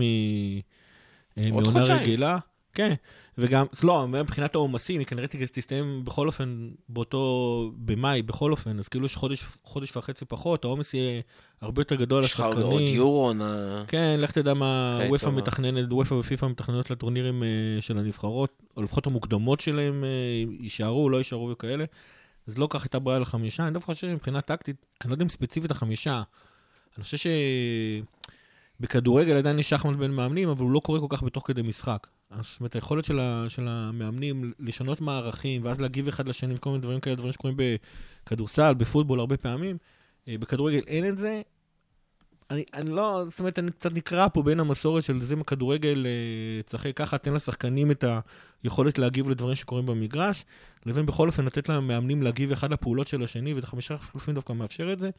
[1.38, 1.94] אה, מעונה.
[2.00, 2.38] רגילה.
[2.74, 2.94] כן,
[3.38, 9.06] וגם, לא, מבחינת העומסים, היא כנראה תסתיים בכל אופן באותו, במאי, בכל אופן, אז כאילו
[9.06, 11.20] יש חודש, חודש וחצי פחות, העומס יהיה
[11.60, 12.96] הרבה יותר גדול יש לך עוד- לשחקנים.
[12.96, 15.26] יורו, נא- כן, לך תדע מה וופא.
[15.30, 17.48] מתכננת, וופא ופיפ"א מתכננות לטורנירים אה,
[17.80, 20.08] של הנבחרות, או לפחות המוקדמות שלהם אה,
[20.60, 21.84] יישארו, לא יישארו וכאלה.
[22.46, 25.28] אז לא כך הייתה ברירה לחמישה, אני דווקא חושב שמבחינה טקטית, אני לא יודע אם
[25.28, 26.22] ספציפית החמישה,
[26.96, 27.30] אני חושב
[28.80, 32.06] שבכדורגל עדיין יש שחמט בין מאמנים, אבל הוא לא קורה כל כך בתוך כדי משחק.
[32.40, 36.82] זאת אומרת, היכולת של, ה, של המאמנים לשנות מערכים, ואז להגיב אחד לשני וכל מיני
[36.82, 39.78] דברים כאלה, דברים שקורים בכדורסל, בפוטבול הרבה פעמים,
[40.28, 41.42] אה, בכדורגל אין את זה,
[42.52, 46.62] אני, אני לא, זאת אומרת, אני קצת נקרע פה בין המסורת של זה בכדורגל, אה,
[46.62, 48.04] תשחק ככה, תן לשחקנים את
[48.62, 50.44] היכולת להגיב לדברים שקורים במגרש,
[50.86, 54.92] לבין בכל אופן לתת למאמנים להגיב אחד לפעולות של השני, ואת החמישה חילופים דווקא מאפשר
[54.92, 55.10] את זה.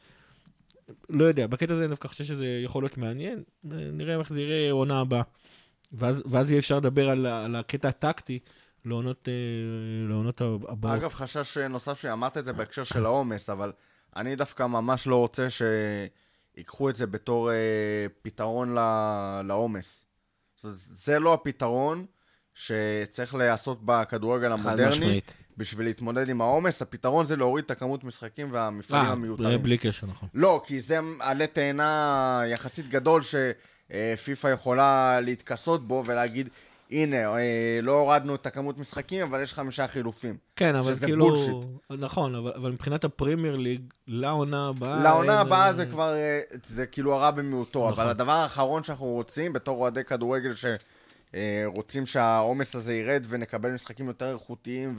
[1.10, 4.42] לא יודע, בקטע הזה אני דווקא חושב שזה יכול להיות מעניין, אה, נראה איך זה
[4.42, 5.22] יראה עונה הבאה.
[5.92, 8.38] ואז, ואז יהיה אפשר לדבר על, על הקטע הטקטי
[8.84, 10.94] לעונות, אה, לעונות הבאות.
[10.94, 13.72] אגב, חשש נוסף שאמרת את זה בהקשר של העומס, אבל
[14.16, 15.46] אני דווקא ממש לא רוצה
[16.56, 17.56] שיקחו את זה בתור אה,
[18.22, 18.74] פתרון
[19.44, 20.04] לעומס.
[20.60, 22.06] זה- זה לא הפתרון
[22.54, 25.34] שצריך להיעשות בכדורגל חד המודרני משמעית.
[25.56, 26.82] בשביל להתמודד עם העומס.
[26.82, 29.62] הפתרון זה להוריד את הכמות משחקים והמפעלים אה, המיותרים.
[29.62, 30.28] בלי קשר, נכון.
[30.34, 36.48] לא, כי זה עלה תאנה יחסית גדול שפיפ"א יכולה להתכסות בו ולהגיד,
[36.90, 40.36] הנה, אה, לא הורדנו את הכמות משחקים, אבל יש חמישה חילופים.
[40.56, 41.28] כן, אבל שזה כאילו...
[41.28, 41.54] בולשיט.
[41.90, 45.02] נכון, אבל, אבל מבחינת הפרמייר ליג, לעונה הבאה...
[45.02, 47.92] לעונה אין, הבאה אה, זה כבר, אה, זה כאילו הרע במיעוטו, נכון.
[47.92, 50.52] אבל הדבר האחרון שאנחנו רוצים, בתור אוהדי כדורגל
[51.34, 54.96] שרוצים שהעומס הזה ירד ונקבל משחקים יותר איכותיים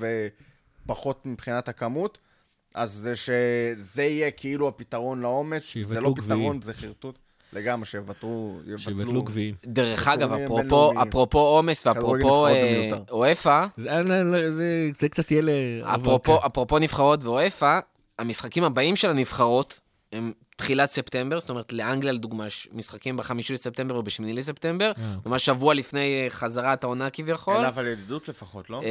[0.86, 2.18] ופחות מבחינת הכמות,
[2.76, 6.42] אז זה שזה יהיה כאילו הפתרון לעומס, זה לא גביעים.
[6.42, 7.20] פתרון, זה חרטוט.
[7.56, 9.56] לגמרי, שיבטלו, שיבטלו גביעים.
[9.66, 10.34] דרך אגב,
[11.02, 13.04] אפרופו עומס ואפרופו זה אה, מיותר.
[13.12, 15.50] אוופא, זה, קצת יהיה ל...
[15.84, 17.80] אפרופו, אפרופו נבחרות ואוופא,
[18.20, 19.80] המשחקים הבאים של הנבחרות
[20.14, 25.16] הם תחילת ספטמבר, זאת אומרת לאנגליה לדוגמה, יש משחקים בחמישי לספטמבר או בשמיני לספטמבר, אה.
[25.26, 27.58] ממש שבוע לפני אה, חזרת העונה כביכול.
[27.58, 28.82] אלא אבל ידידות לפחות, לא?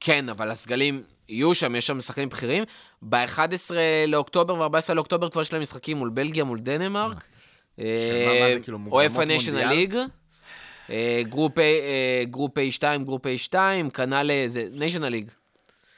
[0.00, 2.64] כן, אבל הסגלים יהיו שם, יש שם שחקנים בכירים.
[3.02, 3.70] ב-11
[4.08, 7.24] לאוקטובר ו-14 לאוקטובר כבר יש להם משחקים מול בלגיה, מול דנמרק.
[7.82, 9.68] מה מוקדמות אופה National?
[9.68, 9.96] League.
[11.28, 13.54] group A, אה, group A2, group A2,
[13.94, 15.30] כנ"ל אה, זה National League.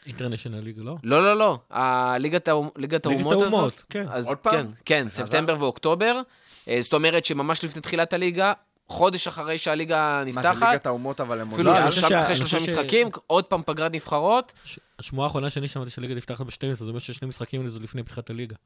[0.06, 0.96] International League, לא?
[1.02, 1.58] לא, לא, לא.
[1.70, 3.52] הליגת האומ- ליגת האומות הזאת.
[3.52, 4.06] האומות, כן.
[4.08, 4.54] אז עוד פעם?
[4.54, 5.08] כן, כן?
[5.08, 6.20] ספטמבר ואוקטובר.
[6.68, 8.52] אה, זאת אומרת שממש לפני תחילת הליגה,
[8.88, 11.78] חודש אחרי שהליגה מה נפתחת, זה ליגת האומות, אבל הם אפילו לא,
[12.20, 14.52] אחרי שלושה משחקים, עוד פעם פגרת נבחרות.
[14.98, 18.56] השמועה האחרונה שאני שמעתי שהליגה נפתחת ב-12, זאת אומרת ששני משחקים לזה לפני פתיחת הליגה.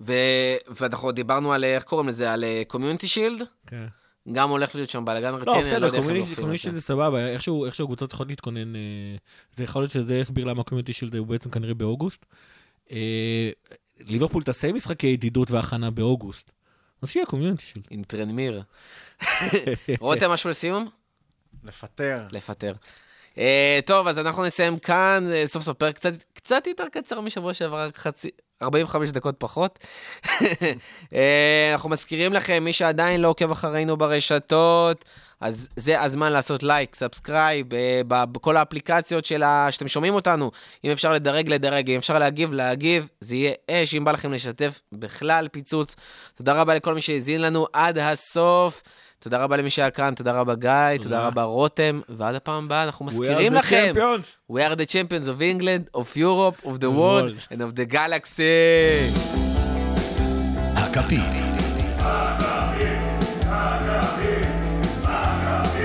[0.00, 0.12] ו...
[0.68, 2.32] ואנחנו דיברנו על, אה, איך קוראים לזה?
[2.32, 3.42] על Community Shield?
[3.66, 3.86] כן.
[4.32, 6.80] גם הולך להיות שם בלאגן רציני, לא, אני בסדר, Community Community זה.
[6.80, 8.80] סבבה, איכשהו איכשהו הקבוצות צריכות להתכונן, אה,
[9.52, 12.26] זה יכול להיות שזה יסביר למה ה Community Shield הוא בעצם כנראה באוגוסט.
[12.92, 13.50] אה,
[14.00, 16.50] ליברפול תעשה משחקי ידידות והכנה באוגוסט,
[17.02, 17.84] אז שיהיה Community Shield.
[17.90, 18.62] עם טרנמיר.
[20.00, 20.88] רותם, משהו לסיום?
[21.64, 22.26] לפטר.
[22.30, 22.72] לפטר.
[23.38, 27.54] אה, טוב, אז אנחנו נסיים כאן, אה, סוף סוף פרק קצת, קצת יותר קצר משבוע
[27.54, 28.28] שעבר, רק חצי...
[28.62, 29.78] 45 דקות פחות.
[31.14, 35.04] אה, אנחנו מזכירים לכם, מי שעדיין לא עוקב אחרינו ברשתות,
[35.40, 39.66] אז זה הזמן לעשות לייק, subscribe, אה, בכל האפליקציות של ה...
[39.70, 40.50] שאתם שומעים אותנו.
[40.84, 43.08] אם אפשר לדרג, לדרג, אם אפשר להגיב, להגיב.
[43.20, 45.96] זה יהיה אש, אם בא לכם לשתף בכלל פיצוץ.
[46.34, 48.82] תודה רבה לכל מי שהאזין לנו עד הסוף.
[49.22, 53.06] תודה רבה למי שהיה כאן, תודה רבה גיא, תודה רבה רותם, ועד הפעם הבאה אנחנו
[53.06, 53.92] מזכירים לכם.
[54.52, 58.40] We are the champions of England, of Europe, of the world, and of the galaxy.
[60.76, 61.44] הכפית.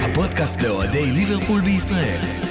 [0.02, 2.45] הפודקאסט לאוהדי ליברפול בישראל.